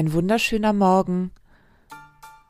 [0.00, 1.30] Ein wunderschöner Morgen.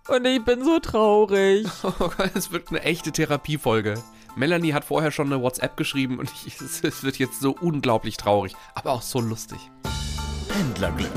[0.07, 1.67] Und ich bin so traurig.
[1.83, 3.95] Oh es wird eine echte Therapiefolge.
[4.37, 8.19] Melanie hat vorher schon eine WhatsApp geschrieben und ich, es, es wird jetzt so unglaublich
[8.19, 9.59] traurig, aber auch so lustig.
[10.47, 11.11] Pendlerglück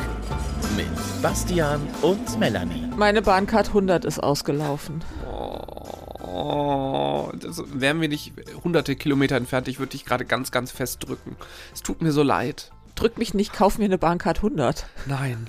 [0.75, 0.87] mit
[1.21, 2.89] Bastian und Melanie.
[2.97, 5.03] Meine Bahncard 100 ist ausgelaufen.
[6.25, 9.67] Oh, das wären wir nicht hunderte Kilometer entfernt.
[9.67, 11.35] Ich würde dich gerade ganz, ganz fest drücken.
[11.75, 12.71] Es tut mir so leid.
[12.95, 14.87] Drück mich nicht, kauf mir eine Bahncard 100.
[15.05, 15.47] Nein.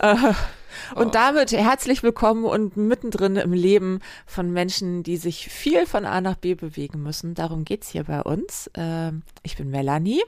[0.00, 0.32] Äh,
[0.94, 6.20] und damit herzlich willkommen und mittendrin im Leben von Menschen, die sich viel von A
[6.20, 7.34] nach B bewegen müssen.
[7.34, 8.68] Darum geht's hier bei uns.
[8.74, 9.12] Äh,
[9.42, 10.22] ich bin Melanie.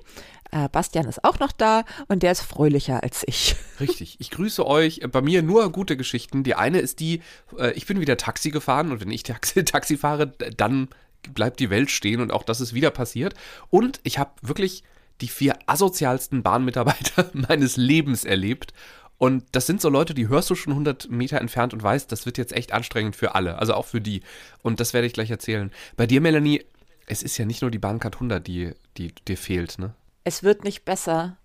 [0.51, 3.57] Äh, Bastian ist auch noch da und der ist fröhlicher als ich.
[3.81, 4.17] Richtig.
[4.19, 5.01] Ich grüße euch.
[5.13, 6.43] Bei mir nur gute Geschichten.
[6.43, 7.23] Die eine ist die,
[7.59, 10.89] äh, ich bin wieder Taxi gefahren und wenn ich Taxi, Taxi fahre, dann
[11.35, 13.35] bleibt die Welt stehen und auch das ist wieder passiert.
[13.71, 14.83] Und ich habe wirklich
[15.21, 18.73] die vier asozialsten Bahnmitarbeiter meines Lebens erlebt.
[19.19, 22.25] Und das sind so Leute, die hörst du schon 100 Meter entfernt und weißt, das
[22.25, 24.23] wird jetzt echt anstrengend für alle, also auch für die.
[24.63, 25.73] Und das werde ich gleich erzählen.
[25.97, 26.65] Bei dir, Melanie,
[27.07, 29.95] es ist ja nicht nur die Bahncard 100, die, die dir fehlt, ne?
[30.23, 31.39] Es wird nicht besser.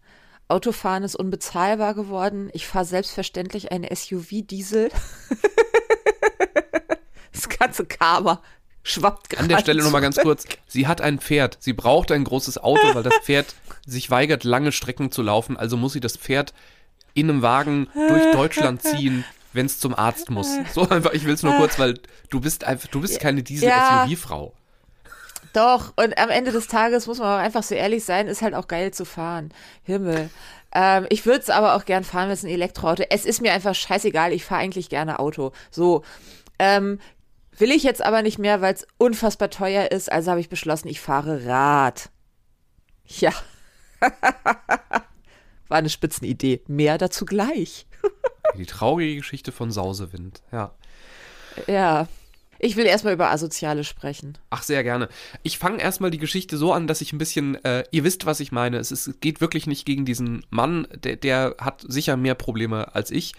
[0.50, 2.50] Autofahren ist unbezahlbar geworden.
[2.54, 4.92] Ich fahre selbstverständlich einen SUV-Diesel.
[7.32, 8.42] das ganze Karma
[8.84, 9.44] schwappt gerade.
[9.44, 10.46] An der Stelle nochmal ganz kurz.
[10.68, 11.58] Sie hat ein Pferd.
[11.60, 15.58] Sie braucht ein großes Auto, weil das Pferd sich weigert, lange Strecken zu laufen.
[15.58, 16.54] Also muss sie das Pferd
[17.14, 19.24] in einem Wagen durch Deutschland ziehen,
[19.54, 20.50] wenn es zum Arzt muss.
[20.74, 24.54] So einfach, ich will es nur kurz, weil du bist einfach, du bist keine Diesel-SUV-Frau.
[25.54, 28.56] Doch, und am Ende des Tages muss man auch einfach so ehrlich sein, ist halt
[28.56, 29.54] auch geil zu fahren.
[29.84, 30.32] Himmel.
[30.74, 33.04] Ähm, ich würde es aber auch gern fahren, wenn es ein Elektroauto.
[33.12, 35.52] Es ist mir einfach scheißegal, ich fahre eigentlich gerne Auto.
[35.70, 36.04] So.
[36.58, 37.00] Ähm,
[37.58, 40.88] will ich jetzt aber nicht mehr, weil es unfassbar teuer ist, also habe ich beschlossen,
[40.88, 42.10] ich fahre Rad.
[43.06, 43.34] Ja.
[45.68, 46.62] War eine Spitzenidee.
[46.68, 47.88] Mehr dazu gleich.
[48.58, 50.74] Die traurige Geschichte von Sausewind, ja.
[51.68, 52.08] Ja.
[52.60, 54.38] Ich will erstmal über Asoziale sprechen.
[54.50, 55.10] Ach, sehr gerne.
[55.42, 58.40] Ich fange erstmal die Geschichte so an, dass ich ein bisschen, äh, ihr wisst, was
[58.40, 58.78] ich meine.
[58.78, 63.12] Es, ist, geht wirklich nicht gegen diesen Mann, der, der hat sicher mehr Probleme als
[63.12, 63.34] ich.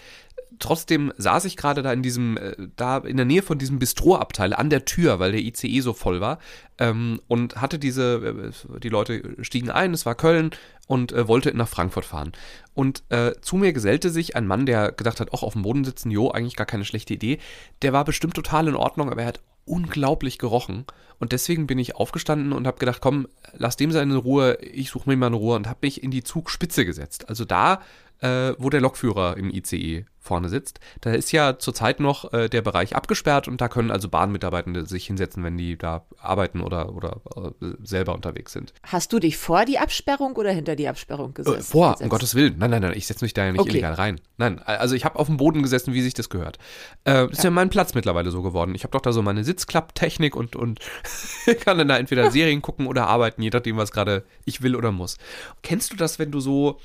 [0.58, 4.52] Trotzdem saß ich gerade da in diesem, äh, da in der Nähe von diesem Bistroabteil
[4.52, 6.38] an der Tür, weil der ICE so voll war
[6.78, 10.50] ähm, und hatte diese, äh, die Leute stiegen ein, es war Köln
[10.86, 12.32] und äh, wollte nach Frankfurt fahren.
[12.74, 15.84] Und äh, zu mir gesellte sich ein Mann, der gedacht hat, auch auf dem Boden
[15.84, 17.38] sitzen, jo, eigentlich gar keine schlechte Idee.
[17.82, 20.84] Der war bestimmt total in Ordnung, aber er hat unglaublich gerochen.
[21.18, 25.08] Und deswegen bin ich aufgestanden und habe gedacht, komm, lass dem seine Ruhe, ich suche
[25.08, 27.28] mir mal eine Ruhe und habe mich in die Zugspitze gesetzt.
[27.28, 27.80] Also da,
[28.20, 30.80] äh, wo der Lokführer im ICE vorne sitzt.
[31.02, 35.06] Da ist ja zurzeit noch äh, der Bereich abgesperrt und da können also Bahnmitarbeitende sich
[35.06, 38.72] hinsetzen, wenn die da arbeiten oder, oder äh, selber unterwegs sind.
[38.82, 41.58] Hast du dich vor die Absperrung oder hinter die Absperrung äh, gesetzt?
[41.58, 42.02] Äh, vor, gesetzt?
[42.02, 42.56] um Gottes Willen.
[42.58, 43.70] Nein, nein, nein, ich setze mich da ja nicht okay.
[43.72, 44.20] illegal rein.
[44.38, 46.58] Nein, also ich habe auf dem Boden gesessen, wie sich das gehört.
[47.04, 47.44] Äh, ist ja.
[47.44, 48.74] ja mein Platz mittlerweile so geworden.
[48.74, 50.80] Ich habe doch da so meine Sitzklapptechnik und, und
[51.60, 54.90] kann dann da entweder Serien gucken oder arbeiten, je nachdem, was gerade ich will oder
[54.90, 55.18] muss.
[55.62, 56.80] Kennst du das, wenn du so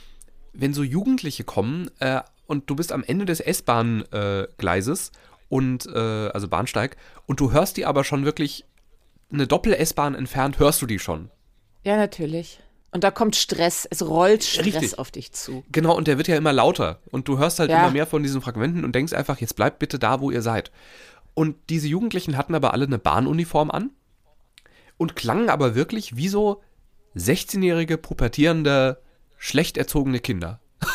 [0.53, 5.11] wenn so Jugendliche kommen äh, und du bist am Ende des S-Bahn-Gleises
[5.49, 8.65] und äh, also Bahnsteig und du hörst die aber schon wirklich
[9.31, 11.29] eine Doppel-S-Bahn entfernt, hörst du die schon.
[11.83, 12.59] Ja, natürlich.
[12.91, 14.99] Und da kommt Stress, es rollt Stress Richtig.
[14.99, 15.63] auf dich zu.
[15.71, 16.99] Genau, und der wird ja immer lauter.
[17.11, 17.81] Und du hörst halt ja.
[17.81, 20.71] immer mehr von diesen Fragmenten und denkst einfach, jetzt bleibt bitte da, wo ihr seid.
[21.35, 23.91] Und diese Jugendlichen hatten aber alle eine Bahnuniform an
[24.97, 26.63] und klangen aber wirklich wie so
[27.15, 28.99] 16-jährige, pubertierende
[29.37, 30.59] schlecht erzogene Kinder.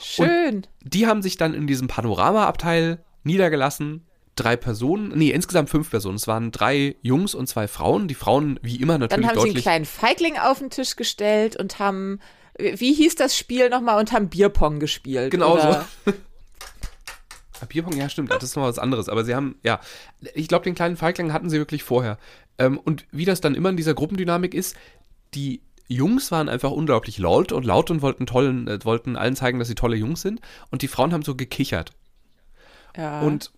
[0.00, 0.56] Schön.
[0.56, 4.06] Und die haben sich dann in diesem Panorama-Abteil niedergelassen.
[4.36, 6.16] Drei Personen, nee, insgesamt fünf Personen.
[6.16, 8.08] Es waren drei Jungs und zwei Frauen.
[8.08, 9.64] Die Frauen, wie immer, natürlich Dann haben deutlich.
[9.64, 12.20] sie einen kleinen Feigling auf den Tisch gestellt und haben,
[12.58, 15.30] wie hieß das Spiel nochmal, und haben Bierpong gespielt.
[15.30, 15.86] Genau oder?
[16.06, 16.12] so.
[17.68, 19.10] Bierpong, ja, stimmt, das ist noch was anderes.
[19.10, 19.80] Aber sie haben, ja,
[20.34, 22.18] ich glaube, den kleinen Feigling hatten sie wirklich vorher.
[22.56, 24.76] Ähm, und wie das dann immer in dieser Gruppendynamik ist,
[25.34, 29.58] die Jungs waren einfach unglaublich laut und laut und wollten tollen, äh, wollten allen zeigen,
[29.58, 30.40] dass sie tolle Jungs sind.
[30.70, 31.90] Und die Frauen haben so gekichert.
[32.96, 33.22] Ja.
[33.22, 33.50] Und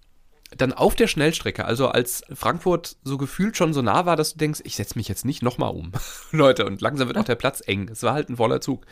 [0.56, 4.38] dann auf der Schnellstrecke, also als Frankfurt so gefühlt schon so nah war, dass du
[4.38, 5.92] denkst, ich setze mich jetzt nicht nochmal um,
[6.30, 7.88] Leute, und langsam wird auch der Platz eng.
[7.90, 8.86] Es war halt ein voller Zug.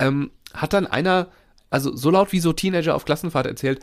[0.00, 1.28] Ähm, hat dann einer,
[1.70, 3.80] also so laut wie so Teenager auf Klassenfahrt erzählt,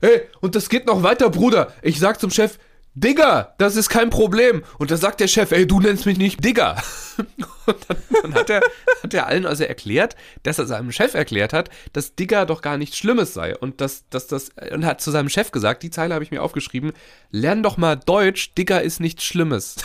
[0.00, 1.72] hey, und das geht noch weiter, Bruder.
[1.82, 2.58] Ich sag zum Chef,
[2.98, 4.64] Digger, das ist kein Problem.
[4.78, 6.82] Und da sagt der Chef, ey, du nennst mich nicht Digger.
[7.66, 8.62] Und dann, dann hat, er,
[9.02, 12.78] hat er allen also erklärt, dass er seinem Chef erklärt hat, dass Digger doch gar
[12.78, 13.54] nichts Schlimmes sei.
[13.54, 16.42] Und dass, dass das, und hat zu seinem Chef gesagt, die Zeile habe ich mir
[16.42, 16.94] aufgeschrieben,
[17.30, 19.76] lern doch mal Deutsch, Digger ist nichts Schlimmes.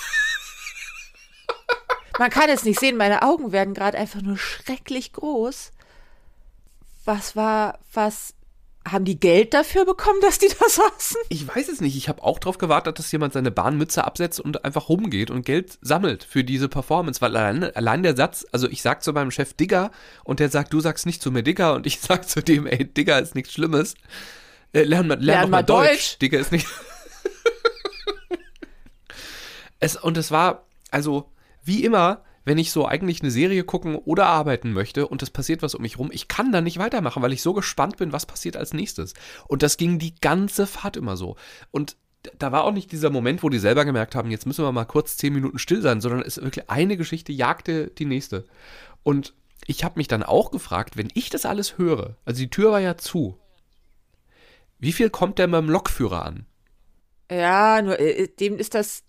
[2.17, 5.71] Man kann es nicht sehen, meine Augen werden gerade einfach nur schrecklich groß.
[7.03, 8.35] was war, was,
[8.89, 11.17] haben die Geld dafür bekommen, dass die da saßen?
[11.29, 11.95] Ich weiß es nicht.
[11.95, 15.77] Ich habe auch darauf gewartet, dass jemand seine Bahnmütze absetzt und einfach rumgeht und Geld
[15.81, 17.21] sammelt für diese Performance.
[17.21, 19.91] Weil allein, allein der Satz, also ich sag zu meinem Chef Digger
[20.23, 22.85] und der sagt, du sagst nicht zu mir Digger und ich sag zu dem, ey,
[22.85, 23.95] Digger ist nichts Schlimmes.
[24.73, 25.89] Äh, lern mal, lern, Lern mal mal Deutsch.
[25.89, 26.19] Deutsch.
[26.19, 26.67] Digger ist nicht.
[29.79, 31.29] es, und es war, also,
[31.63, 35.61] wie immer, wenn ich so eigentlich eine Serie gucken oder arbeiten möchte und es passiert
[35.61, 38.25] was um mich rum, ich kann da nicht weitermachen, weil ich so gespannt bin, was
[38.25, 39.13] passiert als nächstes.
[39.47, 41.35] Und das ging die ganze Fahrt immer so.
[41.69, 41.97] Und
[42.37, 44.85] da war auch nicht dieser Moment, wo die selber gemerkt haben, jetzt müssen wir mal
[44.85, 48.45] kurz zehn Minuten still sein, sondern es ist wirklich eine Geschichte jagte die nächste.
[49.03, 49.33] Und
[49.65, 52.79] ich habe mich dann auch gefragt, wenn ich das alles höre, also die Tür war
[52.79, 53.37] ja zu,
[54.79, 56.45] wie viel kommt der dem Lokführer an?
[57.31, 59.03] Ja, nur äh, dem ist das,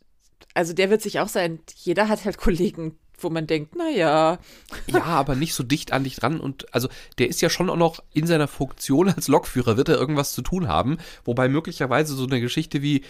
[0.54, 4.38] also der wird sich auch sein, jeder hat halt Kollegen, wo man denkt, naja,
[4.86, 6.88] Ja, aber nicht so dicht an dich dran und also
[7.18, 10.42] der ist ja schon auch noch in seiner Funktion als Lokführer, wird er irgendwas zu
[10.42, 13.02] tun haben, wobei möglicherweise so eine Geschichte wie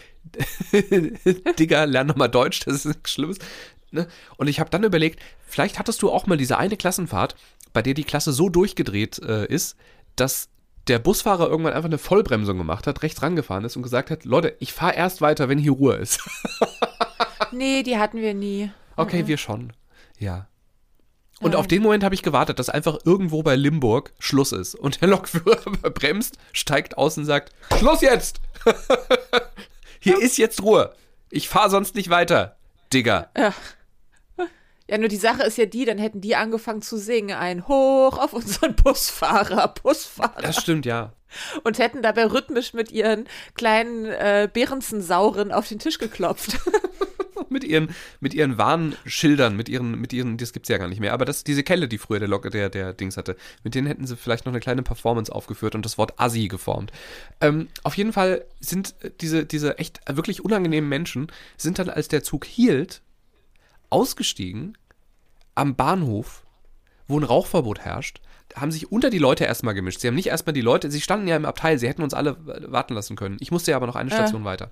[1.58, 3.38] Digga, lern doch mal Deutsch, das ist nichts Schlimmes.
[3.90, 4.08] Ne?
[4.36, 7.36] Und ich habe dann überlegt, vielleicht hattest du auch mal diese eine Klassenfahrt,
[7.72, 9.76] bei der die Klasse so durchgedreht äh, ist,
[10.16, 10.48] dass
[10.88, 14.56] der Busfahrer irgendwann einfach eine Vollbremsung gemacht hat, rechts rangefahren ist und gesagt hat, Leute,
[14.58, 16.20] ich fahre erst weiter, wenn hier Ruhe ist.
[17.52, 18.70] nee, die hatten wir nie.
[18.96, 19.72] Okay, wir schon.
[20.22, 20.46] Ja.
[21.40, 24.76] Und auf den Moment habe ich gewartet, dass einfach irgendwo bei Limburg Schluss ist.
[24.76, 25.56] Und der Lokführer
[25.90, 28.40] bremst, steigt aus und sagt, Schluss jetzt!
[29.98, 30.94] Hier ist jetzt Ruhe.
[31.30, 32.56] Ich fahre sonst nicht weiter,
[32.92, 33.30] Digga.
[34.90, 38.18] Ja, nur die Sache ist ja die, dann hätten die angefangen zu singen, ein Hoch
[38.18, 40.42] auf unseren Busfahrer, Busfahrer.
[40.42, 41.14] Das stimmt, ja.
[41.62, 46.58] Und hätten dabei rhythmisch mit ihren kleinen äh, Beerensensauren auf den Tisch geklopft.
[47.48, 47.90] Mit ihren,
[48.20, 51.44] mit ihren Warnschildern, mit ihren, mit ihren, das gibt's ja gar nicht mehr, aber das,
[51.44, 54.46] diese Kelle, die früher der Lok, der, der Dings hatte, mit denen hätten sie vielleicht
[54.46, 56.92] noch eine kleine Performance aufgeführt und das Wort Assi geformt.
[57.40, 62.08] Ähm, auf jeden Fall sind äh, diese, diese echt wirklich unangenehmen Menschen, sind dann, als
[62.08, 63.02] der Zug hielt,
[63.90, 64.76] ausgestiegen
[65.54, 66.44] am Bahnhof,
[67.06, 68.20] wo ein Rauchverbot herrscht,
[68.56, 70.00] haben sich unter die Leute erstmal gemischt.
[70.00, 72.30] Sie haben nicht erstmal die Leute, sie standen ja im Abteil, sie hätten uns alle
[72.30, 73.36] äh, warten lassen können.
[73.40, 74.70] Ich musste ja aber noch eine Station weiter.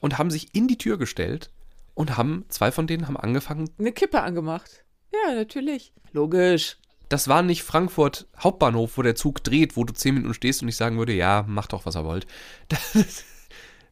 [0.00, 1.50] Und haben sich in die Tür gestellt
[1.96, 4.84] und haben, zwei von denen haben angefangen, Eine Kippe angemacht.
[5.12, 5.92] Ja, natürlich.
[6.12, 6.76] Logisch.
[7.08, 10.68] das war nicht Frankfurt Hauptbahnhof, wo der Zug dreht, wo du zehn Minuten stehst und
[10.68, 12.26] ich sagen würde, ja, macht doch, was ihr wollt.
[12.68, 13.24] Das,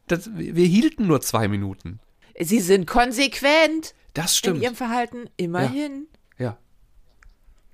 [0.07, 1.99] das, wir hielten nur zwei Minuten.
[2.39, 4.61] Sie sind konsequent Das in stimmt.
[4.61, 5.27] ihrem Verhalten.
[5.35, 6.05] Immerhin.
[6.37, 6.57] Ja.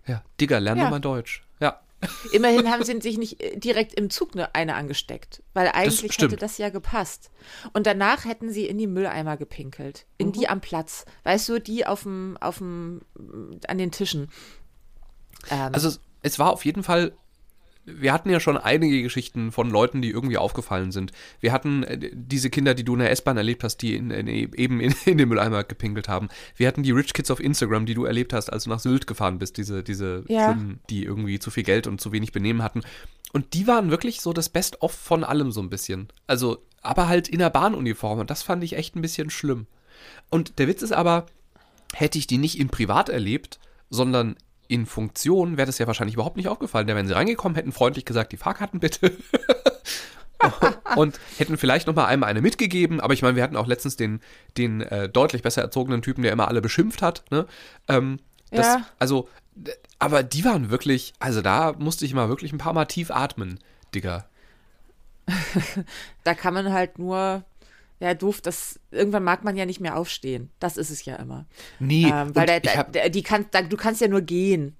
[0.08, 0.86] Ja, Digga, lern Ja.
[0.86, 1.44] doch mal Deutsch.
[2.32, 5.44] Immerhin haben sie sich nicht äh, direkt im Zug ne, eine angesteckt.
[5.54, 7.32] Weil eigentlich hätte das ja gepasst.
[7.74, 10.06] Und danach hätten sie in die Mülleimer gepinkelt.
[10.18, 10.32] In Mhm.
[10.34, 11.06] die am Platz.
[11.24, 13.02] Weißt du, die auf dem, auf dem,
[13.68, 14.30] an den Tischen.
[15.50, 17.14] Ähm, Also es war auf jeden Fall.
[17.86, 21.12] Wir hatten ja schon einige Geschichten von Leuten, die irgendwie aufgefallen sind.
[21.40, 24.28] Wir hatten äh, diese Kinder, die du in der S-Bahn erlebt hast, die in, in,
[24.28, 26.30] eben in, in den Mülleimer gepinkelt haben.
[26.56, 29.08] Wir hatten die Rich Kids auf Instagram, die du erlebt hast, als du nach Sylt
[29.08, 30.52] gefahren bist, diese, diese Ja.
[30.54, 32.82] Schlimmen, die irgendwie zu viel Geld und zu wenig Benehmen hatten.
[33.34, 36.10] Und die waren wirklich so das Best-of von allem so ein bisschen.
[36.28, 38.20] Also, aber halt in der Bahnuniform.
[38.20, 39.68] Und das fand ich echt ein bisschen schlimm.
[40.30, 41.26] Und der Witz ist aber,
[41.94, 44.36] hätte ich die nicht in privat erlebt, sondern
[44.72, 46.88] in Funktion, wäre das ja wahrscheinlich überhaupt nicht aufgefallen.
[46.88, 49.18] Da wären sie reingekommen, hätten freundlich gesagt, die Fahrkarten bitte.
[50.96, 53.02] und hätten vielleicht noch mal einmal eine mitgegeben.
[53.02, 54.22] Aber ich meine, wir hatten auch letztens den,
[54.58, 57.26] den äh, deutlich besser erzogenen Typen, der immer alle beschimpft hat.
[57.32, 57.48] Ne?
[57.90, 58.20] Ähm,
[58.50, 58.86] das, Ja.
[58.98, 59.28] Also,
[60.00, 63.60] aber die waren wirklich, also da musste ich mal wirklich ein paar Mal tief atmen,
[63.94, 64.26] Digga.
[66.24, 67.44] da kann man halt nur,
[68.02, 70.50] ja, doof, das, irgendwann mag man ja nicht mehr aufstehen.
[70.60, 71.46] Das ist es ja immer.
[71.80, 74.76] Nee, Ähm, weil der, der, die kann, da, du kannst ja nur gehen.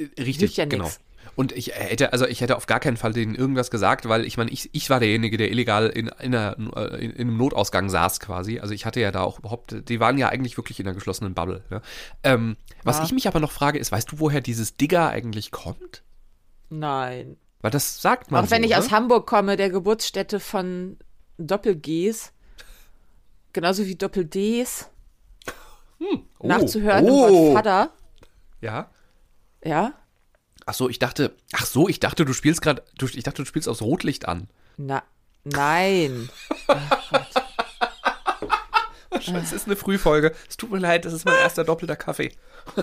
[0.00, 0.84] Richtig, Hilft ja genau.
[0.84, 0.98] nix.
[1.36, 4.36] Und ich hätte, also ich hätte auf gar keinen Fall denen irgendwas gesagt, weil ich
[4.36, 7.88] meine, ich, ich war derjenige, der illegal in, in, einer, äh, in, in einem Notausgang
[7.88, 8.58] saß quasi.
[8.58, 11.32] Also ich hatte ja da auch überhaupt, die waren ja eigentlich wirklich in einer geschlossenen
[11.34, 11.62] Bubble.
[11.70, 11.80] Ne?
[12.22, 13.04] Ähm, was Ja.
[13.04, 16.02] ich mich aber noch frage, ist, weißt du, woher dieses Digger eigentlich kommt?
[16.70, 17.36] Nein.
[17.60, 18.78] Weil das sagt man Auch wenn so, ich ne?
[18.78, 20.98] aus Hamburg komme, der Geburtsstätte von
[21.38, 22.32] Doppel-Gs,
[23.52, 24.90] genauso wie Doppel-Ds,
[26.00, 27.28] oh, nachzuhören im oh.
[27.28, 27.92] Wort Vater.
[28.60, 28.90] Ja.
[29.64, 29.94] Ja?
[30.66, 33.68] Ach so, ich dachte, ach so, ich dachte, du spielst gerade, ich dachte, du spielst
[33.68, 34.48] aufs Rotlicht an.
[34.76, 35.02] Na,
[35.44, 36.28] nein.
[39.14, 40.34] Es ist eine Frühfolge.
[40.48, 42.32] Es tut mir leid, das ist mein erster doppelter Kaffee.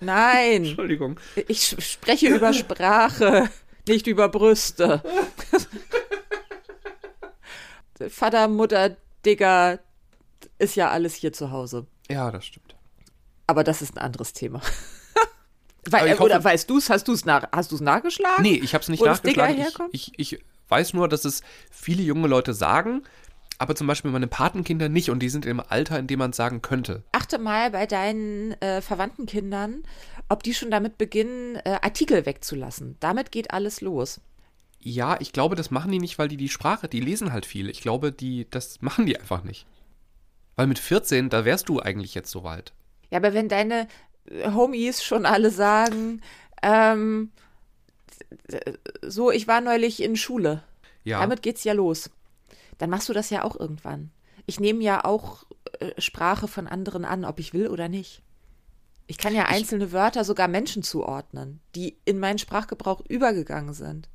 [0.00, 0.64] Nein.
[0.64, 1.18] Entschuldigung.
[1.48, 3.50] Ich spreche über Sprache,
[3.86, 5.02] nicht über Brüste.
[8.08, 9.78] Vater, Mutter, Digger,
[10.58, 11.86] ist ja alles hier zu Hause.
[12.10, 12.74] Ja, das stimmt.
[13.46, 14.60] Aber das ist ein anderes Thema.
[15.90, 16.90] Weil, oder hoffe- weißt du es?
[16.90, 18.42] Hast du es nach, hast nachgeschlagen?
[18.42, 19.64] Nee, ich habe es nicht nachgeschlagen.
[19.90, 23.02] Ich, ich, ich weiß nur, dass es viele junge Leute sagen,
[23.58, 26.36] aber zum Beispiel meine Patenkinder nicht und die sind im Alter, in dem man es
[26.36, 27.02] sagen könnte.
[27.12, 29.82] Achte mal bei deinen äh, verwandten Kindern,
[30.28, 32.96] ob die schon damit beginnen, äh, Artikel wegzulassen.
[33.00, 34.20] Damit geht alles los.
[34.84, 37.70] Ja, ich glaube, das machen die nicht, weil die die Sprache, die lesen halt viel.
[37.70, 39.66] Ich glaube, die, das machen die einfach nicht.
[40.56, 42.72] Weil mit 14, da wärst du eigentlich jetzt soweit.
[43.10, 43.86] Ja, aber wenn deine
[44.26, 46.20] äh, Homies schon alle sagen,
[46.62, 47.30] ähm,
[49.02, 50.62] so, ich war neulich in Schule.
[51.04, 51.20] Ja.
[51.20, 52.10] Damit geht's ja los.
[52.78, 54.10] Dann machst du das ja auch irgendwann.
[54.46, 55.44] Ich nehme ja auch
[55.78, 58.22] äh, Sprache von anderen an, ob ich will oder nicht.
[59.06, 64.08] Ich kann ja einzelne Wörter sogar Menschen zuordnen, die in meinen Sprachgebrauch übergegangen sind.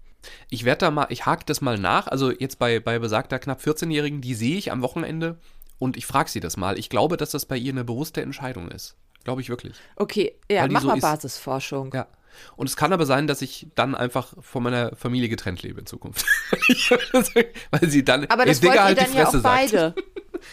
[0.50, 2.08] Ich werde da mal, ich hake das mal nach.
[2.08, 5.38] Also jetzt bei, bei besagter knapp 14-Jährigen, die sehe ich am Wochenende
[5.80, 6.78] und ich frage sie das mal.
[6.78, 8.96] Ich glaube, dass das bei ihr eine bewusste Entscheidung ist.
[9.24, 9.76] Glaube ich wirklich.
[9.96, 11.02] Okay, ja, mach so mal ist.
[11.02, 11.92] Basisforschung.
[11.94, 12.08] Ja.
[12.56, 15.86] Und es kann aber sein, dass ich dann einfach von meiner Familie getrennt lebe in
[15.86, 16.26] Zukunft.
[17.72, 19.96] Weil sie dann, Aber das Digga, halt dann die ja Fresse auch beide.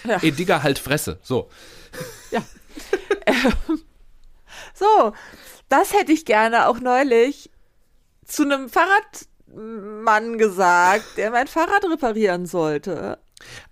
[0.02, 0.22] sagt.
[0.24, 1.18] Ey, Digga, halt Fresse.
[1.22, 1.50] So.
[4.74, 5.12] So,
[5.68, 7.50] das hätte ich gerne auch neulich
[8.24, 8.68] zu einem
[9.54, 13.18] Fahrradmann gesagt, der mein Fahrrad reparieren sollte.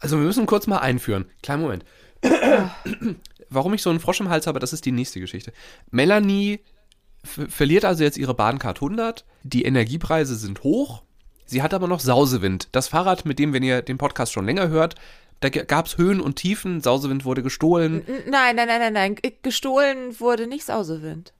[0.01, 1.27] Also wir müssen kurz mal einführen.
[1.43, 1.85] Kleinen Moment.
[3.51, 5.53] Warum ich so einen Frosch im Hals habe, das ist die nächste Geschichte.
[5.91, 6.61] Melanie
[7.25, 9.25] verliert also jetzt ihre Bahncard 100.
[9.43, 11.03] Die Energiepreise sind hoch.
[11.45, 12.69] Sie hat aber noch Sausewind.
[12.73, 14.95] Das Fahrrad, mit dem, wenn ihr den Podcast schon länger hört,
[15.41, 16.81] da gab es Höhen und Tiefen.
[16.81, 18.05] Sausewind wurde gestohlen.
[18.29, 19.17] Nein, nein, nein, nein, nein.
[19.43, 21.35] Gestohlen wurde nicht Sausewind.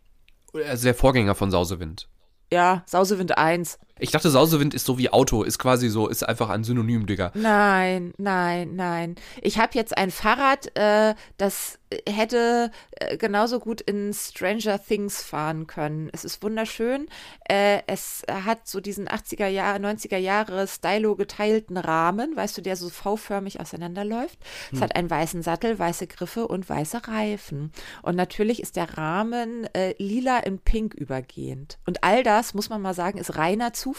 [0.53, 2.09] Also der Vorgänger von Sausewind.
[2.53, 3.79] Ja, Sausewind 1.
[4.03, 7.31] Ich dachte, Sausewind ist so wie Auto, ist quasi so, ist einfach ein Synonym, Digga.
[7.35, 9.15] Nein, nein, nein.
[9.41, 11.79] Ich habe jetzt ein Fahrrad, äh, das
[12.09, 16.11] hätte äh, genauso gut in Stranger Things fahren können.
[16.13, 17.07] Es ist wunderschön.
[17.49, 22.77] Äh, es hat so diesen 80er Jahre, 90er Jahre Stylo geteilten Rahmen, weißt du, der
[22.77, 24.39] so V-förmig auseinanderläuft.
[24.73, 27.73] Es hat einen weißen Sattel, weiße Griffe und weiße Reifen.
[28.03, 31.79] Und natürlich ist der Rahmen äh, lila in pink übergehend.
[31.87, 33.92] Und all das, muss man mal sagen, ist reiner Zufall,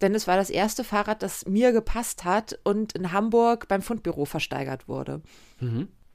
[0.00, 4.24] denn es war das erste Fahrrad, das mir gepasst hat und in Hamburg beim Fundbüro
[4.24, 5.22] versteigert wurde.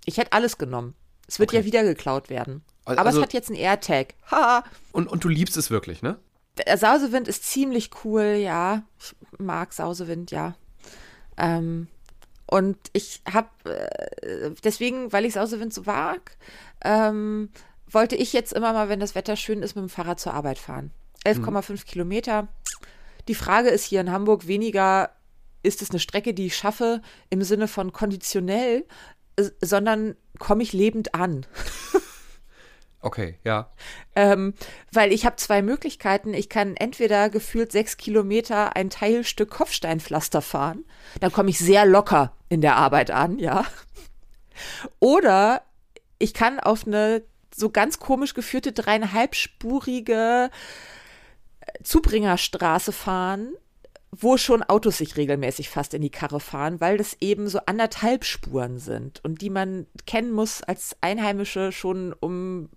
[0.05, 0.93] Ich hätte alles genommen.
[1.27, 1.59] Es wird Okay.
[1.59, 2.63] ja wieder geklaut werden.
[2.85, 4.15] Al- Aber also- es hat jetzt einen AirTag.
[4.31, 4.63] Haha.
[4.91, 6.17] Und, und du liebst es wirklich, ne?
[6.65, 8.83] Der Sausewind ist ziemlich cool, ja.
[8.99, 10.55] Ich mag Sausewind, ja.
[11.37, 11.87] Ähm,
[12.49, 16.37] und ich habe äh, deswegen, weil ich Sausewind so mag,
[16.83, 17.49] ähm,
[17.89, 20.57] wollte ich jetzt immer mal, wenn das Wetter schön ist, mit dem Fahrrad zur Arbeit
[20.57, 20.91] fahren.
[21.27, 22.47] 11,5 Kilometer.
[23.27, 25.11] Die Frage ist hier in Hamburg weniger,
[25.63, 28.85] ist es eine Strecke, die ich schaffe im Sinne von konditionell,
[29.35, 31.45] äh, sondern komme ich lebend an.
[32.99, 33.71] Okay, ja.
[34.15, 34.53] Ähm,
[34.91, 36.33] weil ich habe zwei Möglichkeiten.
[36.33, 40.83] Ich kann entweder gefühlt sechs Kilometer ein Teilstück Kopfsteinpflaster fahren.
[41.19, 43.65] Dann komme ich sehr locker in der Arbeit an, ja.
[44.99, 45.61] Oder
[46.17, 47.23] ich kann auf eine
[47.55, 50.49] so ganz komisch geführte dreieinhalbspurige
[51.83, 53.53] Zubringerstraße fahren,
[54.11, 58.23] wo schon Autos sich regelmäßig fast in die Karre fahren, weil das eben so anderthalb
[58.23, 62.69] Spuren sind und die man kennen muss als Einheimische schon, um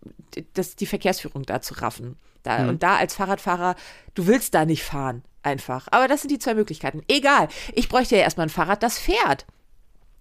[0.55, 2.17] das, die Verkehrsführung da zu raffen.
[2.43, 3.77] Da, Und da als Fahrradfahrer,
[4.15, 5.89] du willst da nicht fahren, einfach.
[5.91, 7.03] Aber das sind die zwei Möglichkeiten.
[7.07, 9.47] Egal, ich bräuchte ja erstmal ein Fahrrad, das fährt.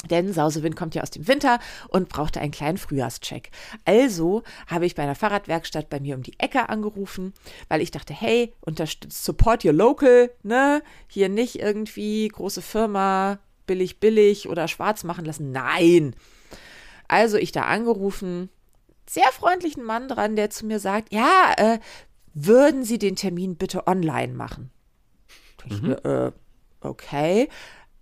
[0.10, 3.52] Denn Sausewind kommt ja aus dem Winter und brauchte einen kleinen Frühjahrscheck.
[3.84, 7.34] Also habe ich bei einer Fahrradwerkstatt bei mir um die Ecke angerufen,
[7.68, 10.82] weil ich dachte, hey, unterstützt, support your local, ne?
[11.08, 15.52] Hier nicht irgendwie große Firma, billig, billig oder schwarz machen lassen.
[15.52, 16.16] Nein.
[17.10, 18.50] Also ich da angerufen,
[19.06, 21.80] sehr freundlichen Mann dran, der zu mir sagt, ja, äh,
[22.34, 24.72] würden Sie den Termin bitte online machen?
[25.66, 26.32] Ich, mir, äh,
[26.80, 27.50] okay.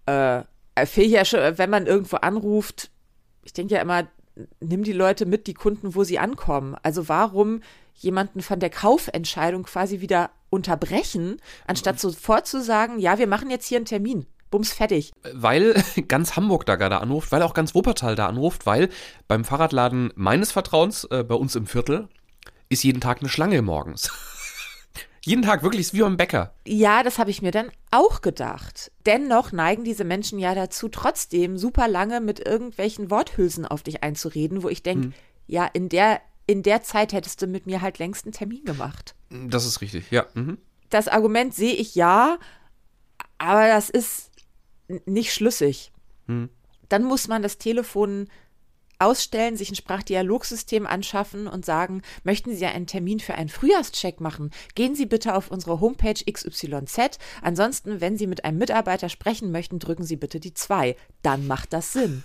[0.06, 0.44] Äh,
[0.86, 2.90] Finde ich ja schon, wenn man irgendwo anruft,
[3.44, 4.08] ich denke ja immer,
[4.60, 6.76] nimm die Leute mit, die Kunden, wo sie ankommen.
[6.84, 7.62] Also warum
[7.96, 13.68] jemanden von der Kaufentscheidung quasi wieder unterbrechen, anstatt sofort zu sagen, ja, wir machen jetzt
[13.68, 14.26] hier einen Termin.
[14.50, 15.12] Bums fertig.
[15.34, 18.90] weil ganz Hamburg da gerade anruft, weil auch ganz Wuppertal da anruft, weil
[19.28, 22.08] beim Fahrradladen meines Vertrauens äh, bei uns im Viertel
[22.70, 24.10] ist jeden Tag eine Schlange morgens.
[25.28, 26.54] jeden Tag wirklich wie beim Bäcker.
[26.66, 28.92] Ja, das habe ich mir dann auch gedacht.
[29.06, 34.64] Dennoch neigen diese Menschen ja dazu, trotzdem super lange mit irgendwelchen Worthülsen auf dich einzureden,
[34.64, 35.12] wo ich denke,
[35.46, 39.16] ja, in der, in der Zeit hättest du mit mir halt längst einen Termin gemacht.
[39.30, 40.26] Das ist richtig, ja.
[40.34, 40.60] Mhm.
[40.90, 42.40] Das Argument sehe ich ja,
[43.38, 44.32] aber das ist
[45.06, 45.92] nicht schlüssig.
[46.90, 48.30] Dann muss man das Telefon
[49.00, 54.52] ausstellen, sich ein Sprachdialogsystem anschaffen und sagen, möchten Sie einen Termin für einen Frühjahrscheck machen?
[54.76, 57.20] Gehen Sie bitte auf unsere Homepage XYZ.
[57.42, 60.96] Ansonsten, wenn Sie mit einem Mitarbeiter sprechen möchten, drücken Sie bitte die 2.
[61.22, 62.24] Dann macht das Sinn.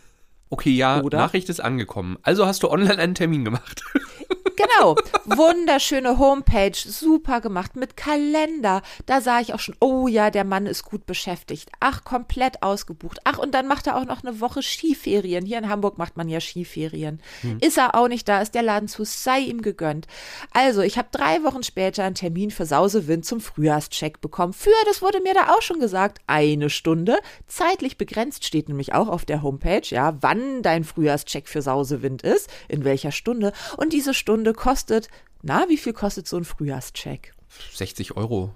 [0.52, 1.16] Okay, ja, Oder?
[1.16, 2.18] Nachricht ist angekommen.
[2.20, 3.82] Also hast du online einen Termin gemacht.
[4.56, 4.94] Genau,
[5.24, 8.82] wunderschöne Homepage, super gemacht mit Kalender.
[9.06, 11.70] Da sah ich auch schon, oh ja, der Mann ist gut beschäftigt.
[11.80, 13.18] Ach, komplett ausgebucht.
[13.24, 15.46] Ach, und dann macht er auch noch eine Woche Skiferien.
[15.46, 17.20] Hier in Hamburg macht man ja Skiferien.
[17.60, 20.06] Ist er auch nicht da, ist der Laden zu, sei ihm gegönnt.
[20.52, 24.52] Also, ich habe drei Wochen später einen Termin für Sausewind zum Frühjahrscheck bekommen.
[24.52, 27.18] Für, das wurde mir da auch schon gesagt, eine Stunde.
[27.46, 32.50] Zeitlich begrenzt steht nämlich auch auf der Homepage, ja, wann dein Frühjahrscheck für Sausewind ist,
[32.68, 33.52] in welcher Stunde.
[33.76, 35.08] Und diese Stunde kostet,
[35.42, 37.34] na, wie viel kostet so ein Frühjahrscheck?
[37.74, 38.54] 60 Euro.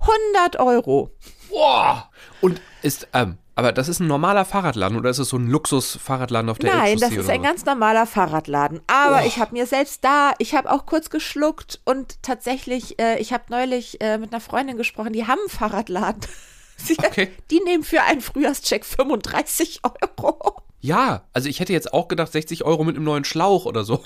[0.00, 1.10] 100 Euro.
[1.50, 2.10] Boah!
[2.40, 6.50] Und ist, ähm, aber das ist ein normaler Fahrradladen oder ist es so ein Luxus-Fahrradladen
[6.50, 7.48] auf der Nein, Elbchaussee das ist ein was?
[7.48, 8.80] ganz normaler Fahrradladen.
[8.86, 13.32] Aber ich habe mir selbst da, ich habe auch kurz geschluckt und tatsächlich, äh, ich
[13.32, 16.20] habe neulich äh, mit einer Freundin gesprochen, die haben einen Fahrradladen.
[16.76, 17.32] Sie, Okay.
[17.50, 20.62] Die nehmen für einen Frühjahrscheck 35 Euro.
[20.80, 24.04] Ja, also ich hätte jetzt auch gedacht 60 Euro mit einem neuen Schlauch oder so.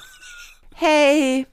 [0.75, 1.47] Hey,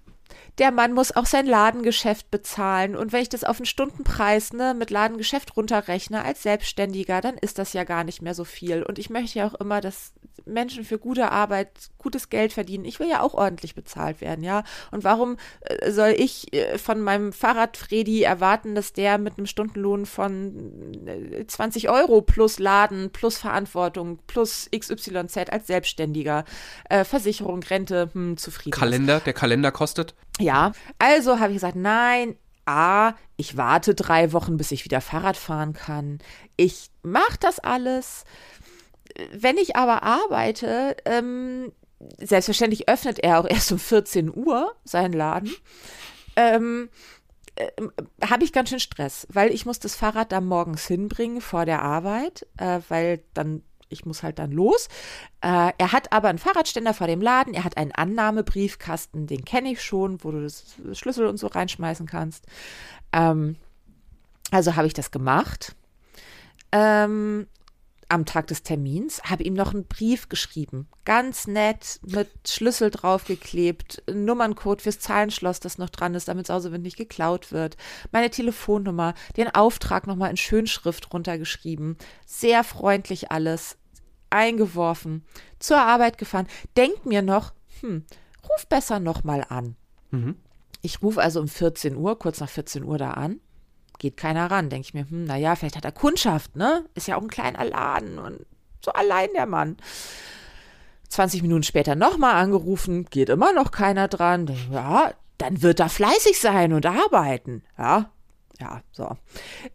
[0.60, 2.96] der Mann muss auch sein Ladengeschäft bezahlen.
[2.96, 7.58] Und wenn ich das auf den Stundenpreis ne, mit Ladengeschäft runterrechne als Selbstständiger, dann ist
[7.58, 8.84] das ja gar nicht mehr so viel.
[8.84, 10.14] Und ich möchte ja auch immer, dass
[10.46, 12.86] Menschen für gute Arbeit gutes Geld verdienen.
[12.86, 14.64] Ich will ja auch ordentlich bezahlt werden, ja.
[14.92, 20.06] Und warum äh, soll ich äh, von meinem Fahrrad-Fredi erwarten, dass der mit einem Stundenlohn
[20.06, 26.46] von äh, 20 Euro plus Laden, plus Verantwortung, plus XYZ als Selbstständiger,
[26.90, 28.80] äh, Versicherung, Rente, hm, zufrieden ist?
[28.80, 30.16] Kalender, der Kalender kostet.
[30.40, 35.38] Ja, also habe ich gesagt, nein, A, ich warte drei Wochen, bis ich wieder Fahrrad
[35.38, 36.20] fahren kann.
[36.56, 38.24] Ich mache das alles.
[39.34, 41.72] Wenn ich aber arbeite, ähm,
[42.20, 45.52] selbstverständlich öffnet er auch erst um 14 Uhr seinen Laden.
[46.36, 46.90] Ähm,
[47.58, 47.92] ähm,
[48.24, 51.82] habe ich ganz schön Stress, weil ich muss das Fahrrad da morgens hinbringen vor der
[51.82, 54.88] Arbeit, äh, weil dann ich muss halt dann los.
[55.42, 59.72] Äh, er hat aber einen Fahrradständer vor dem Laden, er hat einen Annahmebriefkasten, den kenne
[59.72, 62.46] ich schon, wo du das Schlüssel und so reinschmeißen kannst.
[63.12, 63.56] Ähm,
[64.52, 65.76] also habe ich das gemacht.
[66.72, 67.48] Ähm,
[68.10, 70.88] am Tag des Termins habe ihm noch einen Brief geschrieben.
[71.06, 76.98] Ganz nett, mit Schlüssel draufgeklebt, Nummerncode fürs Zahlenschloss, das noch dran ist, damit Sausewind nicht
[76.98, 77.78] geklaut wird.
[78.12, 81.98] Meine Telefonnummer, den Auftrag nochmal in Schönschrift runtergeschrieben.
[82.26, 83.78] Sehr freundlich alles.
[84.32, 85.24] Eingeworfen.
[85.60, 86.48] Zur Arbeit gefahren.
[86.78, 88.06] Denkt mir noch, hm,
[88.50, 89.76] ruf besser nochmal an.
[90.82, 93.40] Ich rufe also um 14 Uhr, kurz nach 14 Uhr da an
[94.00, 94.70] geht keiner ran.
[94.70, 96.86] Denke ich mir, hm, naja, vielleicht hat er Kundschaft, ne?
[96.96, 98.46] Ist ja auch ein kleiner Laden und
[98.84, 99.78] so allein der Mann.
[101.10, 104.50] 20 Minuten später nochmal angerufen, geht immer noch keiner dran.
[104.72, 107.64] Ja, dann wird er fleißig sein und arbeiten.
[107.78, 108.12] Ja,
[108.62, 109.16] ja, so.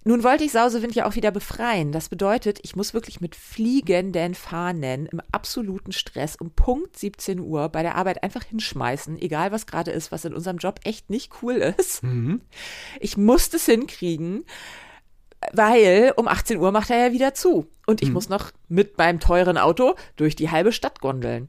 [0.04, 1.90] Nun wollte ich Sausewind ja auch wieder befreien.
[1.90, 7.70] Das bedeutet, ich muss wirklich mit fliegenden Fahnen im absoluten Stress um Punkt 17 Uhr
[7.70, 11.32] bei der Arbeit einfach hinschmeißen, egal was gerade ist, was in unserem Job echt nicht
[11.42, 12.02] cool ist.
[13.00, 14.44] Ich muss das hinkriegen,
[15.52, 17.66] weil um 18 Uhr macht er ja wieder zu.
[17.86, 21.48] Und ich muss noch mit meinem teuren Auto durch die halbe Stadt gondeln.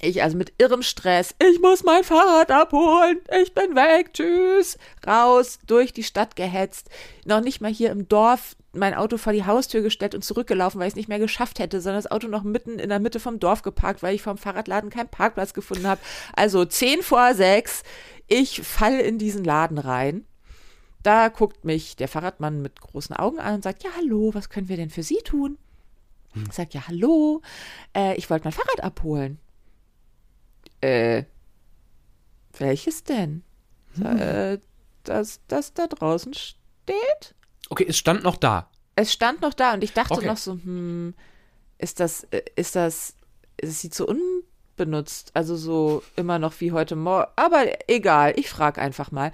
[0.00, 5.58] Ich also mit irrem Stress, ich muss mein Fahrrad abholen, ich bin weg, tschüss, raus,
[5.66, 6.90] durch die Stadt gehetzt,
[7.24, 10.88] noch nicht mal hier im Dorf mein Auto vor die Haustür gestellt und zurückgelaufen, weil
[10.88, 13.40] ich es nicht mehr geschafft hätte, sondern das Auto noch mitten in der Mitte vom
[13.40, 16.00] Dorf geparkt, weil ich vom Fahrradladen keinen Parkplatz gefunden habe.
[16.34, 17.82] Also zehn vor sechs,
[18.26, 20.26] ich fall in diesen Laden rein.
[21.02, 24.68] Da guckt mich der Fahrradmann mit großen Augen an und sagt, ja, hallo, was können
[24.68, 25.56] wir denn für Sie tun?
[26.34, 27.40] Ich sag, ja, hallo,
[27.96, 29.38] äh, ich wollte mein Fahrrad abholen.
[30.80, 31.24] Äh,
[32.58, 33.42] welches denn?
[34.02, 34.58] Äh,
[35.04, 37.34] das, das da draußen steht?
[37.70, 38.70] Okay, es stand noch da.
[38.94, 40.26] Es stand noch da und ich dachte Okay.
[40.26, 41.14] noch so, hm,
[41.78, 43.14] ist das, äh, ist das,
[43.56, 48.80] es sieht so unbenutzt, also so immer noch wie heute Morgen, aber egal, ich frage
[48.80, 49.32] einfach mal.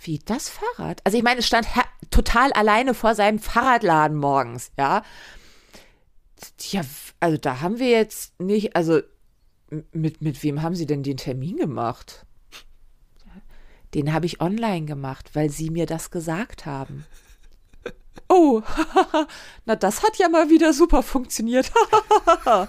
[0.00, 1.00] Wie das Fahrrad?
[1.04, 1.66] Also ich meine, es stand
[2.10, 5.02] total alleine vor seinem Fahrradladen morgens, ja.
[6.60, 6.82] Ja,
[7.20, 9.00] also da haben wir jetzt nicht, also
[9.92, 12.26] mit, mit wem haben Sie denn den Termin gemacht?
[13.94, 17.06] Den habe ich online gemacht, weil Sie mir das gesagt haben.
[18.28, 18.62] Oh,
[19.64, 21.72] na das hat ja mal wieder super funktioniert.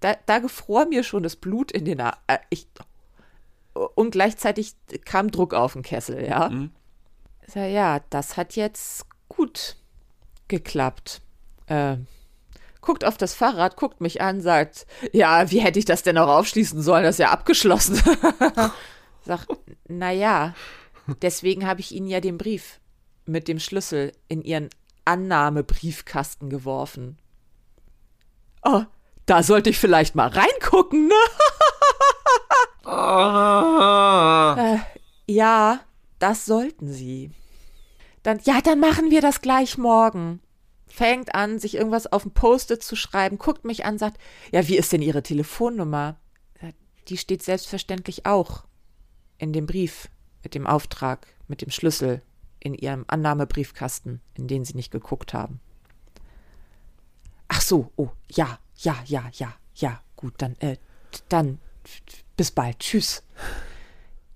[0.00, 2.66] da, da gefror mir schon das Blut in den A äh, ich
[3.74, 6.50] und gleichzeitig kam Druck auf den Kessel, ja.
[7.46, 9.76] Sag, ja, das hat jetzt gut
[10.48, 11.20] geklappt.
[11.66, 11.96] Äh,
[12.84, 16.28] guckt auf das Fahrrad, guckt mich an, sagt, ja, wie hätte ich das denn auch
[16.28, 17.04] aufschließen sollen?
[17.04, 18.00] Das ist ja abgeschlossen.
[19.24, 19.46] Sag,
[19.88, 20.54] naja,
[21.22, 22.80] deswegen habe ich Ihnen ja den Brief
[23.26, 24.70] mit dem Schlüssel in Ihren
[25.04, 27.18] Annahmebriefkasten geworfen.
[28.62, 28.84] Oh,
[29.26, 31.14] da sollte ich vielleicht mal reingucken, ne?
[34.58, 34.78] äh,
[35.26, 35.80] ja,
[36.18, 37.30] das sollten Sie.
[38.22, 40.40] Dann, ja, dann machen wir das gleich morgen.
[40.94, 44.20] Fängt an, sich irgendwas auf dem Post-it zu schreiben, guckt mich an, sagt,
[44.52, 46.20] ja, wie ist denn Ihre Telefonnummer?
[47.08, 48.62] Die steht selbstverständlich auch
[49.38, 50.08] in dem Brief
[50.44, 52.22] mit dem Auftrag, mit dem Schlüssel
[52.60, 55.58] in Ihrem Annahmebriefkasten, in den Sie nicht geguckt haben.
[57.48, 60.76] Ach so, oh, ja, ja, ja, ja, ja, gut, dann, äh,
[61.28, 61.58] dann,
[62.36, 63.24] bis bald, tschüss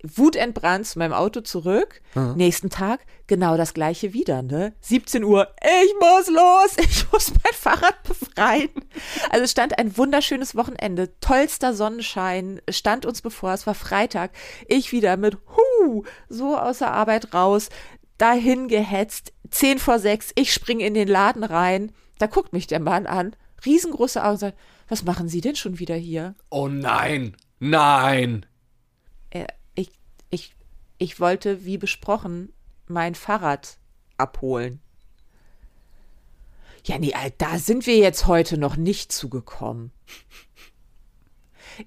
[0.03, 2.01] wutentbrannt zu meinem Auto zurück.
[2.15, 2.35] Mhm.
[2.35, 4.73] Nächsten Tag genau das gleiche wieder, ne?
[4.81, 8.69] 17 Uhr, ich muss los, ich muss mein Fahrrad befreien.
[9.29, 14.31] Also es stand ein wunderschönes Wochenende, tollster Sonnenschein, stand uns bevor, es war Freitag.
[14.67, 17.69] Ich wieder mit Hu, so aus der Arbeit raus,
[18.17, 21.91] dahin gehetzt, 10 vor 6, ich springe in den Laden rein.
[22.17, 23.35] Da guckt mich der Mann an,
[23.65, 24.57] riesengroße Augen, sagt,
[24.89, 26.35] was machen Sie denn schon wieder hier?
[26.49, 28.45] Oh nein, nein.
[30.99, 32.53] Ich, wollte, wie besprochen,
[32.87, 33.77] mein Fahrrad
[34.17, 34.81] abholen.
[36.85, 39.91] Ja, nee, da sind wir jetzt heute noch nicht zugekommen.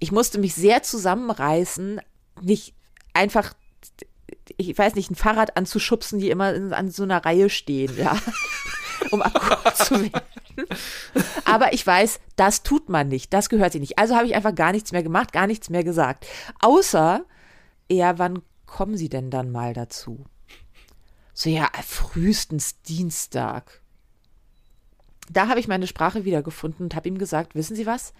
[0.00, 2.00] Ich musste mich sehr zusammenreißen,
[2.40, 2.74] nicht
[3.12, 3.52] einfach,
[4.56, 8.16] ich weiß nicht, ein Fahrrad anzuschubsen, die immer in, an so einer Reihe stehen, ja,
[9.10, 10.22] um abgeholt zu werden.
[11.44, 13.98] Aber ich weiß, das tut man nicht, das gehört sich nicht.
[13.98, 16.26] Also habe ich einfach gar nichts mehr gemacht, gar nichts mehr gesagt.
[16.60, 17.24] Außer
[17.88, 20.24] eher, wann kommen Sie denn dann mal dazu?
[21.34, 23.82] So, ja, frühestens Dienstag.
[25.30, 28.14] Da habe ich meine Sprache wiedergefunden und habe ihm gesagt, wissen Sie was?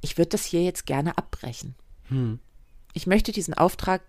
[0.00, 1.74] Ich würde das hier jetzt gerne abbrechen.
[2.08, 2.38] Hm.
[2.94, 4.02] Ich möchte diesen Auftrag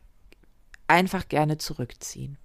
[0.88, 2.38] einfach gerne zurückziehen.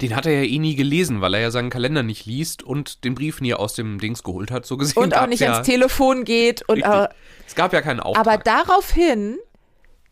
[0.00, 3.04] Den hat er ja eh nie gelesen, weil er ja seinen Kalender nicht liest und
[3.04, 5.02] den Brief nie aus dem Dings geholt hat, so gesehen.
[5.02, 6.66] Und auch nicht ja ans Telefon geht.
[6.68, 7.08] Und, äh,
[7.46, 8.26] es gab ja keinen Auftrag.
[8.26, 9.36] Aber daraufhin,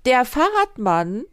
[0.05, 1.25] der Fahrradmann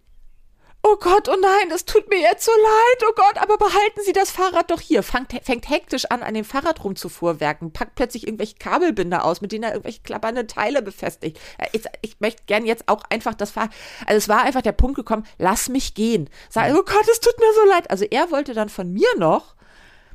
[0.85, 4.11] Oh Gott, oh nein, es tut mir jetzt so leid, oh Gott, aber behalten Sie
[4.11, 5.01] das Fahrrad doch hier.
[5.01, 9.63] Fangt, fängt hektisch an, an dem Fahrrad rumzufuhrwerken, packt plötzlich irgendwelche Kabelbinder aus, mit denen
[9.63, 11.39] er irgendwelche klappernde Teile befestigt.
[11.57, 13.71] Äh, ich, ich möchte gern jetzt auch einfach das Fahrrad.
[14.05, 16.29] Also es war einfach der Punkt gekommen, lass mich gehen.
[16.49, 17.89] Sag, oh Gott, es tut mir so leid.
[17.89, 19.55] Also er wollte dann von mir noch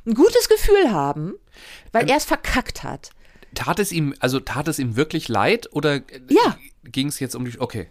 [0.05, 1.33] ein gutes Gefühl haben,
[1.93, 3.09] weil ähm, er es verkackt hat.
[3.55, 6.57] Tat es ihm, also tat es ihm wirklich leid oder ja.
[6.83, 7.59] ging es jetzt um die.
[7.59, 7.89] Okay.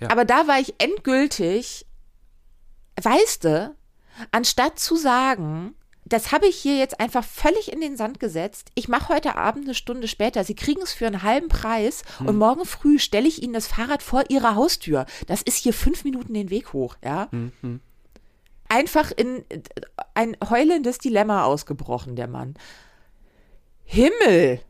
[0.00, 0.08] Ja.
[0.08, 1.84] Aber da war ich endgültig
[3.02, 3.74] weißt du,
[4.30, 8.70] anstatt zu sagen, das habe ich hier jetzt einfach völlig in den Sand gesetzt.
[8.74, 10.44] Ich mache heute Abend eine Stunde später.
[10.44, 12.28] Sie kriegen es für einen halben Preis hm.
[12.28, 15.06] und morgen früh stelle ich Ihnen das Fahrrad vor Ihrer Haustür.
[15.26, 17.28] Das ist hier fünf Minuten den Weg hoch, ja.
[17.30, 17.80] Hm, hm.
[18.68, 19.44] Einfach in
[20.14, 22.54] ein heulendes Dilemma ausgebrochen, der Mann.
[23.84, 24.60] Himmel!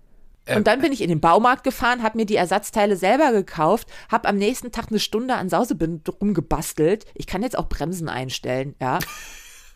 [0.47, 3.89] Und ähm, dann bin ich in den Baumarkt gefahren, habe mir die Ersatzteile selber gekauft,
[4.11, 7.07] habe am nächsten Tag eine Stunde an Sausebind rumgebastelt.
[7.15, 8.99] Ich kann jetzt auch Bremsen einstellen, ja.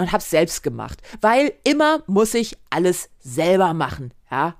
[0.00, 1.02] Und habe es selbst gemacht.
[1.20, 4.54] Weil immer muss ich alles selber machen, ja.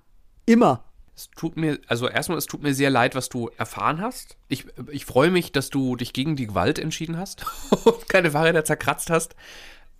[0.47, 0.85] Immer.
[1.15, 4.37] Es tut mir, also erstmal, es tut mir sehr leid, was du erfahren hast.
[4.49, 7.45] Ich, ich freue mich, dass du dich gegen die Gewalt entschieden hast
[7.85, 9.37] und keine Fahrräder zerkratzt hast.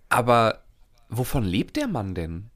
[0.09, 0.63] Aber
[1.07, 2.49] wovon lebt der Mann denn?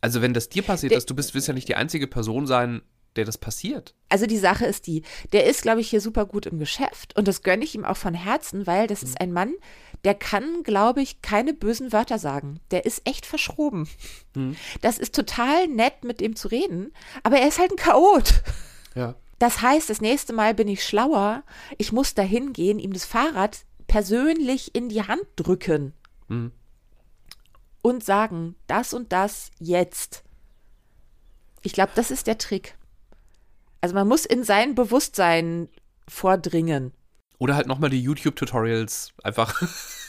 [0.00, 2.82] Also, wenn das dir passiert ist, du bist, wirst ja nicht die einzige Person sein,
[3.18, 3.94] der das passiert.
[4.08, 5.02] Also die Sache ist die,
[5.32, 7.96] der ist, glaube ich, hier super gut im Geschäft und das gönne ich ihm auch
[7.96, 9.08] von Herzen, weil das mhm.
[9.08, 9.52] ist ein Mann,
[10.04, 12.60] der kann, glaube ich, keine bösen Wörter sagen.
[12.70, 13.88] Der ist echt verschroben.
[14.34, 14.56] Mhm.
[14.80, 16.92] Das ist total nett, mit ihm zu reden,
[17.24, 18.42] aber er ist halt ein Chaot.
[18.94, 19.16] Ja.
[19.38, 21.42] Das heißt, das nächste Mal bin ich schlauer.
[21.76, 25.92] Ich muss da hingehen, ihm das Fahrrad persönlich in die Hand drücken
[26.28, 26.52] mhm.
[27.82, 30.22] und sagen, das und das jetzt.
[31.62, 32.77] Ich glaube, das ist der Trick.
[33.80, 35.68] Also man muss in sein Bewusstsein
[36.08, 36.92] vordringen.
[37.40, 39.62] Oder halt nochmal die YouTube-Tutorials einfach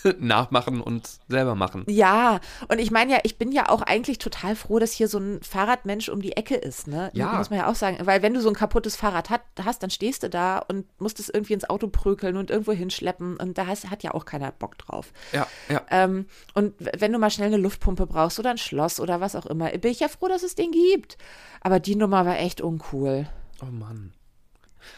[0.20, 1.84] nachmachen und selber machen.
[1.88, 5.20] Ja, und ich meine ja, ich bin ja auch eigentlich total froh, dass hier so
[5.20, 7.12] ein Fahrradmensch um die Ecke ist, ne?
[7.14, 7.34] Ja.
[7.34, 7.98] Muss man ja auch sagen.
[8.02, 11.20] Weil wenn du so ein kaputtes Fahrrad hat, hast, dann stehst du da und musst
[11.20, 14.52] es irgendwie ins Auto prügeln und irgendwo hinschleppen und da hast, hat ja auch keiner
[14.52, 15.14] Bock drauf.
[15.32, 15.84] Ja, ja.
[15.92, 19.46] Ähm, und wenn du mal schnell eine Luftpumpe brauchst oder ein Schloss oder was auch
[19.46, 21.20] immer, bin ich ja froh, dass es den gibt.
[21.62, 23.28] Aber die Nummer war echt uncool.
[23.62, 24.14] Oh Mann.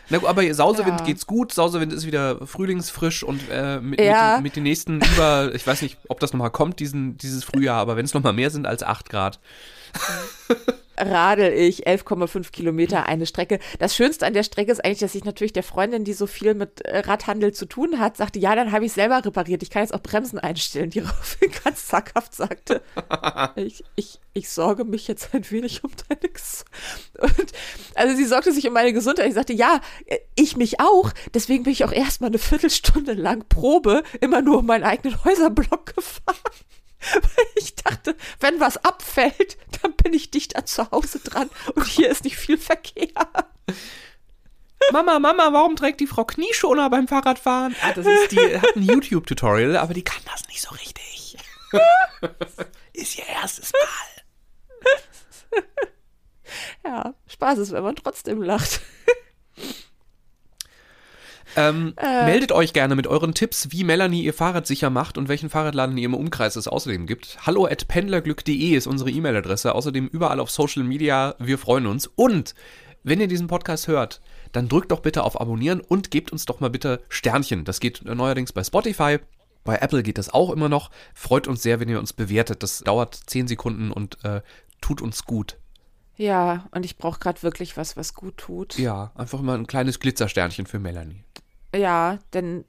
[0.09, 1.05] Na gut, aber Sausewind ja.
[1.05, 1.51] geht's gut.
[1.53, 4.35] Sausewind ist wieder frühlingsfrisch und äh, mit, ja.
[4.35, 7.79] mit, mit, den nächsten über, ich weiß nicht, ob das nochmal kommt, diesen, dieses Frühjahr,
[7.79, 9.39] aber wenn es nochmal mehr sind als 8 Grad.
[11.01, 13.59] radel ich 11,5 Kilometer eine Strecke.
[13.79, 16.53] Das Schönste an der Strecke ist eigentlich, dass ich natürlich der Freundin, die so viel
[16.53, 19.63] mit äh, Radhandel zu tun hat, sagte, ja, dann habe ich selber repariert.
[19.63, 20.89] Ich kann jetzt auch Bremsen einstellen.
[20.89, 22.81] Die daraufhin ganz zackhaft sagte,
[23.55, 27.51] ich, ich, ich sorge mich jetzt ein wenig um deine Gesundheit.
[27.95, 29.27] Also sie sorgte sich um meine Gesundheit.
[29.27, 31.11] Ich sagte, ja, äh, ich mich auch.
[31.33, 35.85] Deswegen bin ich auch erstmal eine Viertelstunde lang Probe immer nur um meinen eigenen Häuserblock
[35.95, 36.35] gefahren.
[37.13, 42.09] Weil ich dachte, wenn was abfällt, dann bin ich dichter zu Hause dran und hier
[42.09, 43.09] ist nicht viel Verkehr.
[44.91, 47.75] Mama, Mama, warum trägt die Frau Knieschoner beim Fahrradfahren?
[47.81, 51.37] Ah, das ist die hat ein YouTube-Tutorial, aber die kann das nicht so richtig.
[52.93, 54.21] ist ihr erstes Mal.
[56.83, 58.81] Ja, Spaß ist, wenn man trotzdem lacht.
[61.55, 62.25] Ähm, äh.
[62.25, 65.97] Meldet euch gerne mit euren Tipps, wie Melanie ihr Fahrrad sicher macht und welchen Fahrradladen
[65.97, 67.37] in ihrem Umkreis es außerdem gibt.
[67.45, 69.75] Hallo at pendlerglück.de ist unsere E-Mail-Adresse.
[69.75, 71.35] Außerdem überall auf Social Media.
[71.39, 72.07] Wir freuen uns.
[72.07, 72.55] Und
[73.03, 76.59] wenn ihr diesen Podcast hört, dann drückt doch bitte auf Abonnieren und gebt uns doch
[76.59, 77.65] mal bitte Sternchen.
[77.65, 79.19] Das geht neuerdings bei Spotify.
[79.63, 80.91] Bei Apple geht das auch immer noch.
[81.13, 82.63] Freut uns sehr, wenn ihr uns bewertet.
[82.63, 84.41] Das dauert 10 Sekunden und äh,
[84.81, 85.57] tut uns gut.
[86.17, 88.77] Ja, und ich brauche gerade wirklich was, was gut tut.
[88.77, 91.23] Ja, einfach mal ein kleines Glitzersternchen für Melanie.
[91.75, 92.65] Ja, denn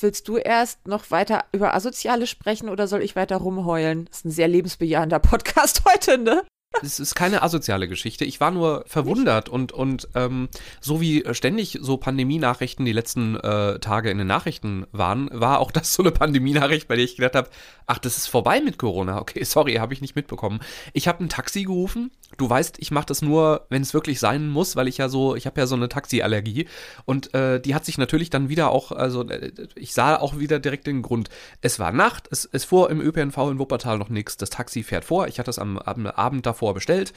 [0.00, 4.06] willst du erst noch weiter über Asoziale sprechen oder soll ich weiter rumheulen?
[4.06, 6.42] Das ist ein sehr lebensbejahender Podcast heute, ne?
[6.82, 8.24] Es ist keine asoziale Geschichte.
[8.24, 10.48] Ich war nur verwundert und, und ähm,
[10.80, 15.70] so wie ständig so Pandemienachrichten die letzten äh, Tage in den Nachrichten waren, war auch
[15.72, 17.50] das so eine Pandemienachricht, bei der ich gedacht habe,
[17.86, 19.20] ach, das ist vorbei mit Corona.
[19.20, 20.60] Okay, sorry, habe ich nicht mitbekommen.
[20.92, 22.12] Ich habe ein Taxi gerufen.
[22.36, 25.34] Du weißt, ich mache das nur, wenn es wirklich sein muss, weil ich ja so,
[25.34, 26.68] ich habe ja so eine Taxiallergie
[27.04, 30.60] und äh, die hat sich natürlich dann wieder auch, also äh, ich sah auch wieder
[30.60, 31.28] direkt den Grund.
[31.60, 34.36] Es war Nacht, es, es fuhr im ÖPNV in Wuppertal noch nichts.
[34.36, 35.26] Das Taxi fährt vor.
[35.26, 37.12] Ich hatte das am, am Abend davor bestellt,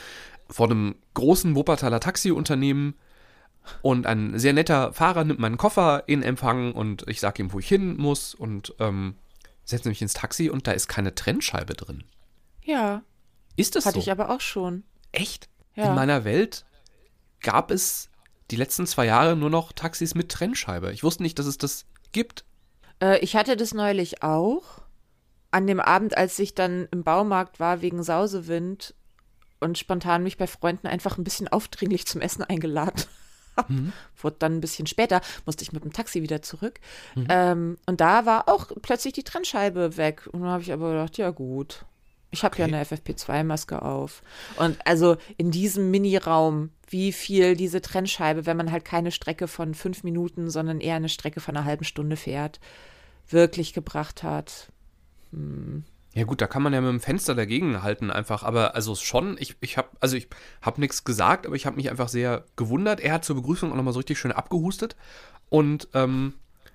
[0.49, 2.95] von einem großen Wuppertaler Taxiunternehmen.
[3.81, 7.59] Und ein sehr netter Fahrer nimmt meinen Koffer in Empfang und ich sage ihm, wo
[7.59, 9.15] ich hin muss und ähm,
[9.63, 12.03] setze mich ins Taxi und da ist keine Trennscheibe drin.
[12.63, 13.03] Ja.
[13.55, 14.01] Ist das Hatte so?
[14.01, 14.83] ich aber auch schon.
[15.13, 15.47] Echt?
[15.75, 15.89] Ja.
[15.89, 16.65] In meiner Welt
[17.41, 18.09] gab es
[18.51, 20.91] die letzten zwei Jahre nur noch Taxis mit Trennscheibe.
[20.91, 22.43] Ich wusste nicht, dass es das gibt.
[23.01, 24.81] Äh, ich hatte das neulich auch.
[25.51, 28.95] An dem Abend, als ich dann im Baumarkt war wegen Sausewind
[29.59, 33.03] und spontan mich bei Freunden einfach ein bisschen aufdringlich zum Essen eingeladen
[33.57, 33.71] habe.
[33.73, 33.93] Mhm.
[34.19, 36.79] Wurde dann ein bisschen später, musste ich mit dem Taxi wieder zurück.
[37.15, 37.27] Mhm.
[37.29, 40.27] Ähm, und da war auch plötzlich die Trennscheibe weg.
[40.31, 41.85] Und dann habe ich aber gedacht, ja gut,
[42.33, 42.63] ich habe okay.
[42.63, 44.23] ja eine FFP2-Maske auf.
[44.57, 49.75] Und also in diesem Mini-Raum, wie viel diese Trennscheibe, wenn man halt keine Strecke von
[49.75, 52.59] fünf Minuten, sondern eher eine Strecke von einer halben Stunde fährt,
[53.29, 54.71] wirklich gebracht hat.
[55.31, 55.83] Hm.
[56.15, 59.35] Ja gut, da kann man ja mit dem Fenster dagegen halten einfach, aber also schon,
[59.39, 60.27] ich, ich habe also ich
[60.61, 62.99] habe nichts gesagt, aber ich habe mich einfach sehr gewundert.
[62.99, 64.95] Er hat zur Begrüßung auch nochmal so richtig schön abgehustet
[65.49, 66.33] und ähm,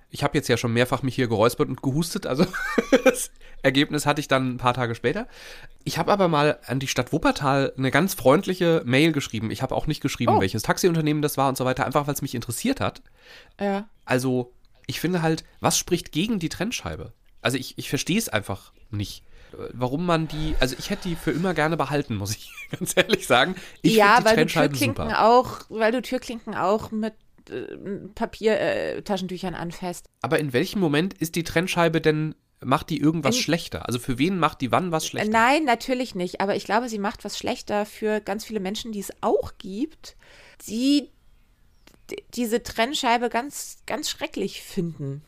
[0.09, 2.45] ich habe jetzt ja schon mehrfach mich hier geräuspert und gehustet, also
[3.03, 5.27] das Ergebnis hatte ich dann ein paar Tage später.
[5.83, 9.51] Ich habe aber mal an die Stadt Wuppertal eine ganz freundliche Mail geschrieben.
[9.51, 10.41] Ich habe auch nicht geschrieben, oh.
[10.41, 13.01] welches Taxiunternehmen das war und so weiter, einfach weil es mich interessiert hat.
[13.59, 13.89] Ja.
[14.05, 14.53] Also,
[14.87, 17.13] ich finde halt, was spricht gegen die Trennscheibe?
[17.41, 19.23] Also ich, ich verstehe es einfach nicht
[19.73, 23.25] warum man die, also ich hätte die für immer gerne behalten, muss ich ganz ehrlich
[23.27, 23.55] sagen.
[23.81, 25.25] Ich ja, weil du Türklinken super.
[25.25, 27.13] auch, weil du Türklinken auch mit
[27.49, 27.77] äh,
[28.15, 30.05] Papiertaschentüchern äh, anfasst.
[30.21, 33.85] Aber in welchem Moment ist die Trennscheibe denn macht die irgendwas in, schlechter?
[33.85, 35.31] Also für wen macht die wann was schlechter?
[35.31, 36.41] Nein, natürlich nicht.
[36.41, 40.17] Aber ich glaube, sie macht was schlechter für ganz viele Menschen, die es auch gibt,
[40.67, 41.09] die
[42.33, 45.23] diese Trennscheibe ganz, ganz schrecklich finden.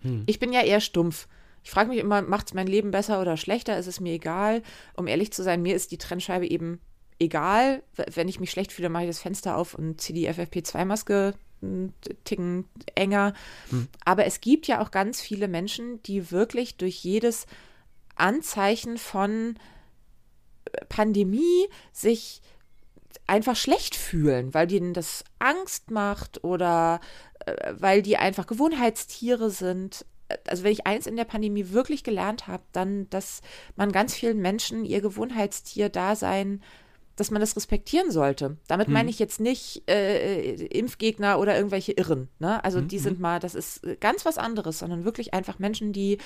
[0.00, 0.24] Hm.
[0.26, 1.28] Ich bin ja eher stumpf.
[1.62, 3.78] Ich frage mich immer, macht es mein Leben besser oder schlechter?
[3.78, 4.62] Ist es mir egal?
[4.96, 6.80] Um ehrlich zu sein, mir ist die Trennscheibe eben
[7.20, 7.82] egal.
[8.12, 11.94] Wenn ich mich schlecht fühle, mache ich das Fenster auf und ziehe die FFP2-Maske einen
[12.24, 13.34] Ticken enger.
[13.68, 13.88] Hm.
[14.04, 17.46] Aber es gibt ja auch ganz viele Menschen, die wirklich durch jedes
[18.16, 19.56] Anzeichen von
[20.88, 22.40] Pandemie sich
[23.26, 27.00] einfach schlecht fühlen, weil denen das Angst macht oder
[27.44, 30.06] äh, weil die einfach Gewohnheitstiere sind
[30.46, 33.40] also wenn ich eins in der Pandemie wirklich gelernt habe, dann, dass
[33.76, 36.62] man ganz vielen Menschen ihr Gewohnheitstier-Dasein
[37.20, 38.56] dass man das respektieren sollte.
[38.66, 38.94] Damit hm.
[38.94, 42.28] meine ich jetzt nicht äh, Impfgegner oder irgendwelche Irren.
[42.38, 42.62] Ne?
[42.64, 42.88] Also hm.
[42.88, 43.22] die sind hm.
[43.22, 46.18] mal, das ist ganz was anderes, sondern wirklich einfach Menschen, die,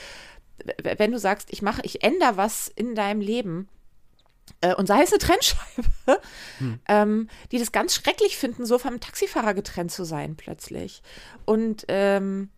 [0.82, 3.68] wenn du sagst, ich mache, ich ändere was in deinem Leben,
[4.60, 6.20] äh, und sei es eine Trennscheibe,
[6.58, 6.78] hm.
[6.88, 11.02] ähm, die das ganz schrecklich finden, so vom Taxifahrer getrennt zu sein plötzlich.
[11.44, 12.50] Und ähm,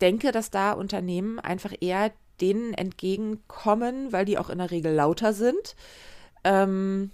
[0.00, 5.32] denke, dass da Unternehmen einfach eher denen entgegenkommen, weil die auch in der Regel lauter
[5.32, 5.76] sind.
[6.42, 7.10] Ähm,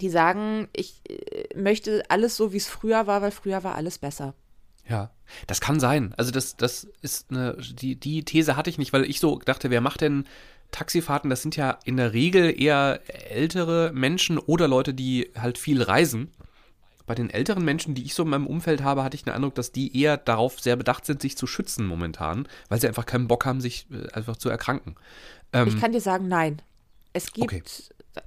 [0.00, 3.98] die sagen, ich äh, möchte alles so, wie es früher war, weil früher war alles
[3.98, 4.34] besser.
[4.88, 5.10] Ja,
[5.46, 6.14] das kann sein.
[6.16, 9.70] Also das, das ist eine, die, die These hatte ich nicht, weil ich so dachte,
[9.70, 10.24] wer macht denn
[10.70, 11.30] Taxifahrten?
[11.30, 16.32] Das sind ja in der Regel eher ältere Menschen oder Leute, die halt viel reisen.
[17.06, 19.54] Bei den älteren Menschen, die ich so in meinem Umfeld habe, hatte ich den Eindruck,
[19.54, 23.28] dass die eher darauf sehr bedacht sind, sich zu schützen momentan, weil sie einfach keinen
[23.28, 24.96] Bock haben, sich äh, einfach zu erkranken.
[25.52, 26.62] Ähm, Ich kann dir sagen, nein.
[27.12, 27.62] Es gibt, Okay.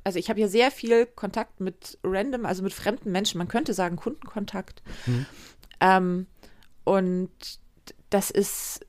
[0.04, 3.38] Also ich habe hier sehr viel Kontakt mit random, also mit fremden Menschen.
[3.38, 4.82] Man könnte sagen Kundenkontakt.
[5.80, 6.28] Ähm,
[6.84, 7.32] und
[8.10, 8.86] das ist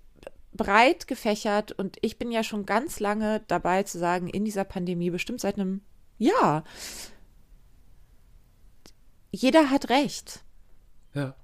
[0.52, 5.10] breit gefächert und ich bin ja schon ganz lange dabei zu sagen, in dieser Pandemie,
[5.10, 5.82] bestimmt seit einem
[6.18, 6.64] Jahr,
[9.30, 10.44] jeder hat recht.
[11.14, 11.34] ja.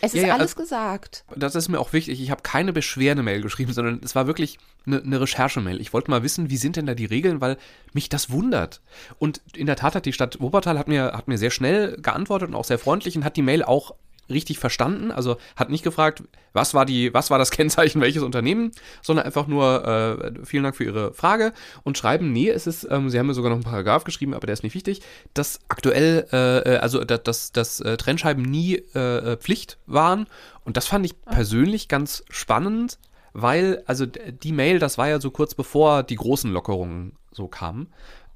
[0.00, 1.24] Es Ja, ist ja, alles also- gesagt.
[1.34, 2.20] Das ist mir auch wichtig.
[2.20, 5.80] Ich habe keine Beschwerde-Mail geschrieben, sondern es war wirklich eine, eine Recherche-Mail.
[5.80, 7.56] Ich wollte mal wissen, wie sind denn da die Regeln, weil
[7.92, 8.80] mich das wundert.
[9.18, 12.48] Und in der Tat hat die Stadt Wuppertal hat mir, hat mir sehr schnell geantwortet
[12.48, 13.94] und auch sehr freundlich und hat die Mail auch
[14.30, 15.10] richtig verstanden.
[15.10, 19.46] Also hat nicht gefragt, was war die, was war das Kennzeichen welches Unternehmen, sondern einfach
[19.46, 21.52] nur äh, vielen Dank für Ihre Frage
[21.84, 24.46] und schreiben, nee, es ist, ähm, Sie haben mir sogar noch einen Paragraph geschrieben, aber
[24.46, 25.02] der ist nicht wichtig,
[25.34, 30.26] dass aktuell, äh, äh, also dass, dass, dass äh, Trennscheiben nie äh, äh, Pflicht waren
[30.64, 32.98] und das fand ich persönlich ganz spannend,
[33.32, 37.88] weil, also die Mail, das war ja so kurz bevor die großen Lockerungen so kamen.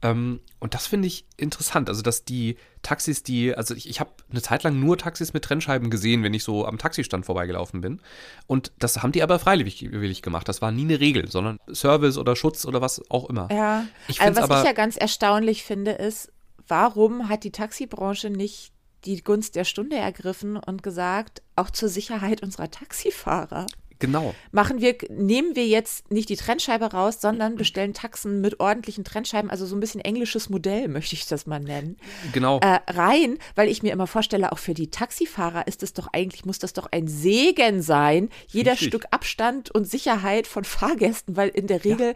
[0.03, 1.88] Ähm, und das finde ich interessant.
[1.88, 5.45] Also, dass die Taxis, die, also ich, ich habe eine Zeit lang nur Taxis mit
[5.45, 8.01] Trennscheiben gesehen, wenn ich so am Taxistand vorbeigelaufen bin.
[8.47, 10.49] Und das haben die aber freiwillig willig gemacht.
[10.49, 13.49] Das war nie eine Regel, sondern Service oder Schutz oder was auch immer.
[13.53, 16.33] Ja, Ich also was aber- ich ja ganz erstaunlich finde, ist,
[16.67, 18.73] warum hat die Taxibranche nicht
[19.05, 23.67] die Gunst der Stunde ergriffen und gesagt, auch zur Sicherheit unserer Taxifahrer
[24.03, 24.35] Genau.
[24.51, 29.51] machen wir, nehmen wir jetzt nicht die Trennscheibe raus, sondern bestellen Taxen mit ordentlichen Trennscheiben,
[29.51, 31.97] also so ein bisschen englisches Modell, möchte ich das mal nennen,
[32.33, 32.59] Genau.
[32.61, 36.45] äh, rein, weil ich mir immer vorstelle, auch für die Taxifahrer ist es doch eigentlich,
[36.45, 38.88] muss das doch ein Segen sein, jeder Richtig.
[38.88, 42.15] Stück Abstand und Sicherheit von Fahrgästen, weil in der Regel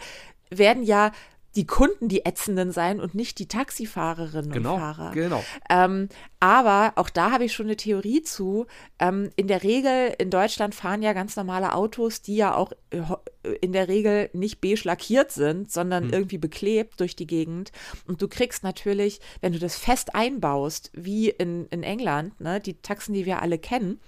[0.50, 1.12] werden ja
[1.56, 4.74] die Kunden die Ätzenden sein und nicht die Taxifahrerinnen genau.
[4.74, 5.10] und Fahrer.
[5.12, 5.42] Genau.
[5.70, 8.66] Ähm, aber auch da habe ich schon eine Theorie zu.
[8.98, 13.00] Ähm, in der Regel in Deutschland fahren ja ganz normale Autos, die ja auch äh,
[13.00, 13.18] ho-
[13.60, 17.72] in der Regel nicht beige lackiert sind, sondern irgendwie beklebt durch die Gegend.
[18.06, 22.74] Und du kriegst natürlich, wenn du das fest einbaust, wie in, in England, ne, die
[22.74, 24.00] Taxen, die wir alle kennen,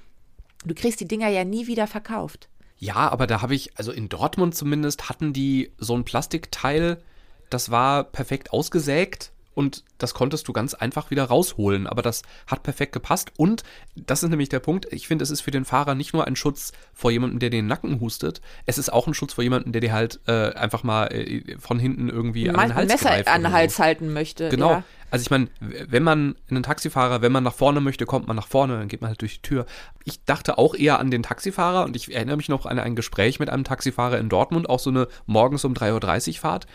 [0.64, 2.48] du kriegst die Dinger ja nie wieder verkauft.
[2.76, 7.02] Ja, aber da habe ich, also in Dortmund zumindest, hatten die so ein Plastikteil,
[7.50, 11.88] das war perfekt ausgesägt und das konntest du ganz einfach wieder rausholen.
[11.88, 13.32] Aber das hat perfekt gepasst.
[13.36, 13.64] Und
[13.96, 16.36] das ist nämlich der Punkt, ich finde, es ist für den Fahrer nicht nur ein
[16.36, 19.80] Schutz vor jemandem, der den Nacken hustet, es ist auch ein Schutz vor jemandem, der
[19.80, 23.42] dir halt äh, einfach mal äh, von hinten irgendwie an den Hals Messer greift an
[23.42, 23.56] den so.
[23.56, 24.48] Hals halten möchte.
[24.48, 24.70] Genau.
[24.70, 24.84] Ja.
[25.10, 28.46] Also ich meine, wenn man einen Taxifahrer, wenn man nach vorne möchte, kommt man nach
[28.46, 29.66] vorne, dann geht man halt durch die Tür.
[30.04, 33.40] Ich dachte auch eher an den Taxifahrer und ich erinnere mich noch an ein Gespräch
[33.40, 36.66] mit einem Taxifahrer in Dortmund, auch so eine morgens um 3.30 Uhr Fahrt.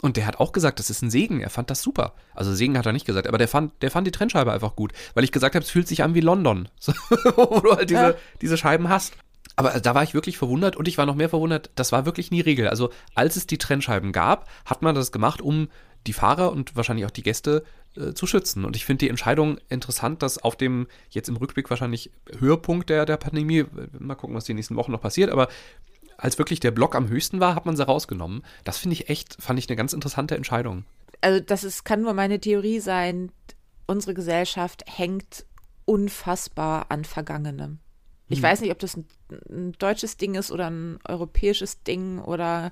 [0.00, 1.40] Und der hat auch gesagt, das ist ein Segen.
[1.40, 2.14] Er fand das super.
[2.34, 4.92] Also Segen hat er nicht gesagt, aber der fand, der fand die Trennscheibe einfach gut,
[5.14, 6.92] weil ich gesagt habe, es fühlt sich an wie London, so,
[7.36, 8.14] wo du halt diese, Ja.
[8.40, 9.12] diese Scheiben hast.
[9.56, 12.30] Aber da war ich wirklich verwundert und ich war noch mehr verwundert, das war wirklich
[12.30, 12.68] nie Regel.
[12.68, 15.68] Also als es die Trennscheiben gab, hat man das gemacht, um
[16.06, 17.62] die Fahrer und wahrscheinlich auch die Gäste
[17.94, 18.64] äh, zu schützen.
[18.64, 23.04] Und ich finde die Entscheidung interessant, dass auf dem jetzt im Rückblick wahrscheinlich Höhepunkt der,
[23.04, 23.66] der Pandemie,
[23.98, 25.48] mal gucken, was die nächsten Wochen noch passiert, aber
[26.20, 28.42] als wirklich der Block am höchsten war, hat man sie rausgenommen.
[28.64, 30.84] Das finde ich echt, fand ich eine ganz interessante Entscheidung.
[31.20, 33.30] also das ist, kann nur meine Theorie sein,
[33.86, 35.44] unsere Gesellschaft hängt
[35.84, 37.78] unfassbar an Vergangenem.
[38.32, 39.06] Ich weiß nicht, ob das ein,
[39.50, 42.70] ein deutsches Ding ist oder ein europäisches Ding oder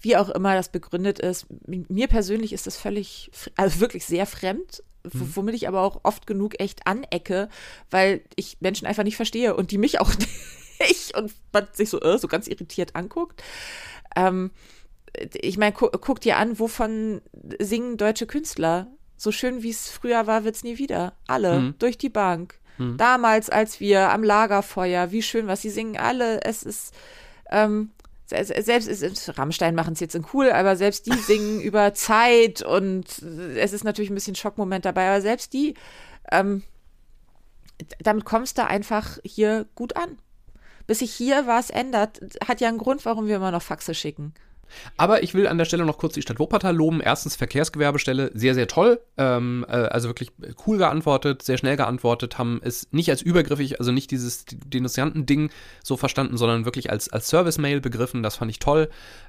[0.00, 1.46] wie auch immer das begründet ist.
[1.68, 6.26] Mir persönlich ist das völlig, also wirklich sehr fremd, w- womit ich aber auch oft
[6.26, 7.48] genug echt anecke,
[7.90, 10.10] weil ich Menschen einfach nicht verstehe und die mich auch
[10.80, 13.42] nicht und man sich so, äh, so ganz irritiert anguckt.
[14.16, 14.50] Ähm,
[15.34, 17.20] ich meine, gu guck dir an, wovon
[17.58, 18.86] singen deutsche Künstler?
[19.16, 21.14] So schön wie es früher war, wird's nie wieder.
[21.26, 21.74] Alle, Mhm.
[21.78, 22.54] durch die Bank.
[22.96, 26.42] Damals, als wir am Lagerfeuer, wie schön was, sie singen alle.
[26.44, 26.94] Es ist,
[27.50, 27.90] ähm,
[28.24, 31.60] se- se- selbst es ist, Rammstein machen es jetzt in cool, aber selbst die singen
[31.60, 35.74] über Zeit und es ist natürlich ein bisschen Schockmoment dabei, aber selbst die,
[36.32, 36.62] ähm,
[37.98, 40.16] damit kommst du einfach hier gut an.
[40.90, 44.34] Bis sich hier was ändert, hat ja einen Grund, warum wir immer noch Faxe schicken.
[44.96, 47.00] Aber ich will an der Stelle noch kurz die Stadt Wuppertal loben.
[47.00, 49.00] Erstens Verkehrsgewerbestelle, sehr, sehr toll.
[49.16, 50.32] Ähm, äh, also wirklich
[50.66, 55.50] cool geantwortet, sehr schnell geantwortet, haben es nicht als übergriffig, also nicht dieses Denunzianten-Ding
[55.82, 58.22] so verstanden, sondern wirklich als, als Service-Mail begriffen.
[58.22, 58.88] Das fand ich toll.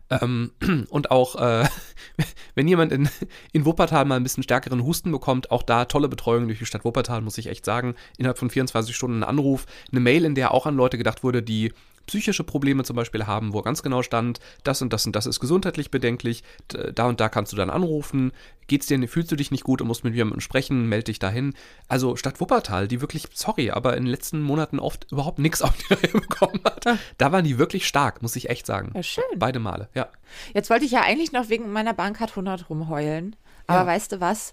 [0.09, 0.51] Ähm,
[0.89, 1.65] und auch, äh,
[2.55, 3.09] wenn jemand in,
[3.51, 6.85] in Wuppertal mal ein bisschen stärkeren Husten bekommt, auch da tolle Betreuung durch die Stadt
[6.85, 7.95] Wuppertal, muss ich echt sagen.
[8.17, 11.41] Innerhalb von 24 Stunden ein Anruf, eine Mail, in der auch an Leute gedacht wurde,
[11.41, 11.71] die
[12.11, 15.39] psychische Probleme zum Beispiel haben, wo ganz genau stand, das und das und das ist
[15.39, 18.33] gesundheitlich bedenklich, da und da kannst du dann anrufen,
[18.67, 21.53] geht's dir, fühlst du dich nicht gut und musst mit jemandem sprechen, melde dich dahin.
[21.87, 25.71] Also Stadt Wuppertal, die wirklich, sorry, aber in den letzten Monaten oft überhaupt nichts auf
[25.77, 26.85] die Reihe bekommen hat,
[27.17, 28.91] da waren die wirklich stark, muss ich echt sagen.
[28.93, 29.23] Ja, schön.
[29.37, 30.09] Beide Male, ja.
[30.53, 33.37] Jetzt wollte ich ja eigentlich noch wegen meiner Bahncard 100 rumheulen.
[33.67, 33.85] Aber Ja.
[33.87, 34.51] weißt du was?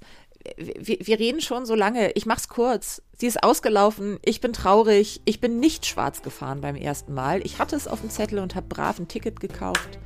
[0.56, 2.12] Wir, wir reden schon so lange.
[2.12, 3.02] Ich mach's kurz.
[3.16, 4.18] Sie ist ausgelaufen.
[4.24, 5.20] Ich bin traurig.
[5.24, 7.44] Ich bin nicht schwarz gefahren beim ersten Mal.
[7.44, 9.98] Ich hatte es auf dem Zettel und habe brav ein Ticket gekauft.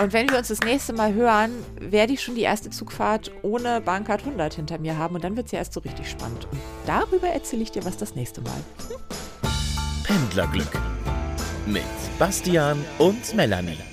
[0.00, 3.82] Und wenn wir uns das nächste Mal hören, werde ich schon die erste Zugfahrt ohne
[3.82, 5.14] Bahncard 100 hinter mir haben.
[5.14, 6.48] Und dann wird's ja erst so richtig spannend.
[6.50, 8.64] Und darüber erzähle ich dir was das nächste Mal.
[10.04, 10.72] Pendlerglück
[11.66, 11.84] mit
[12.18, 13.89] Bastian und Melanie.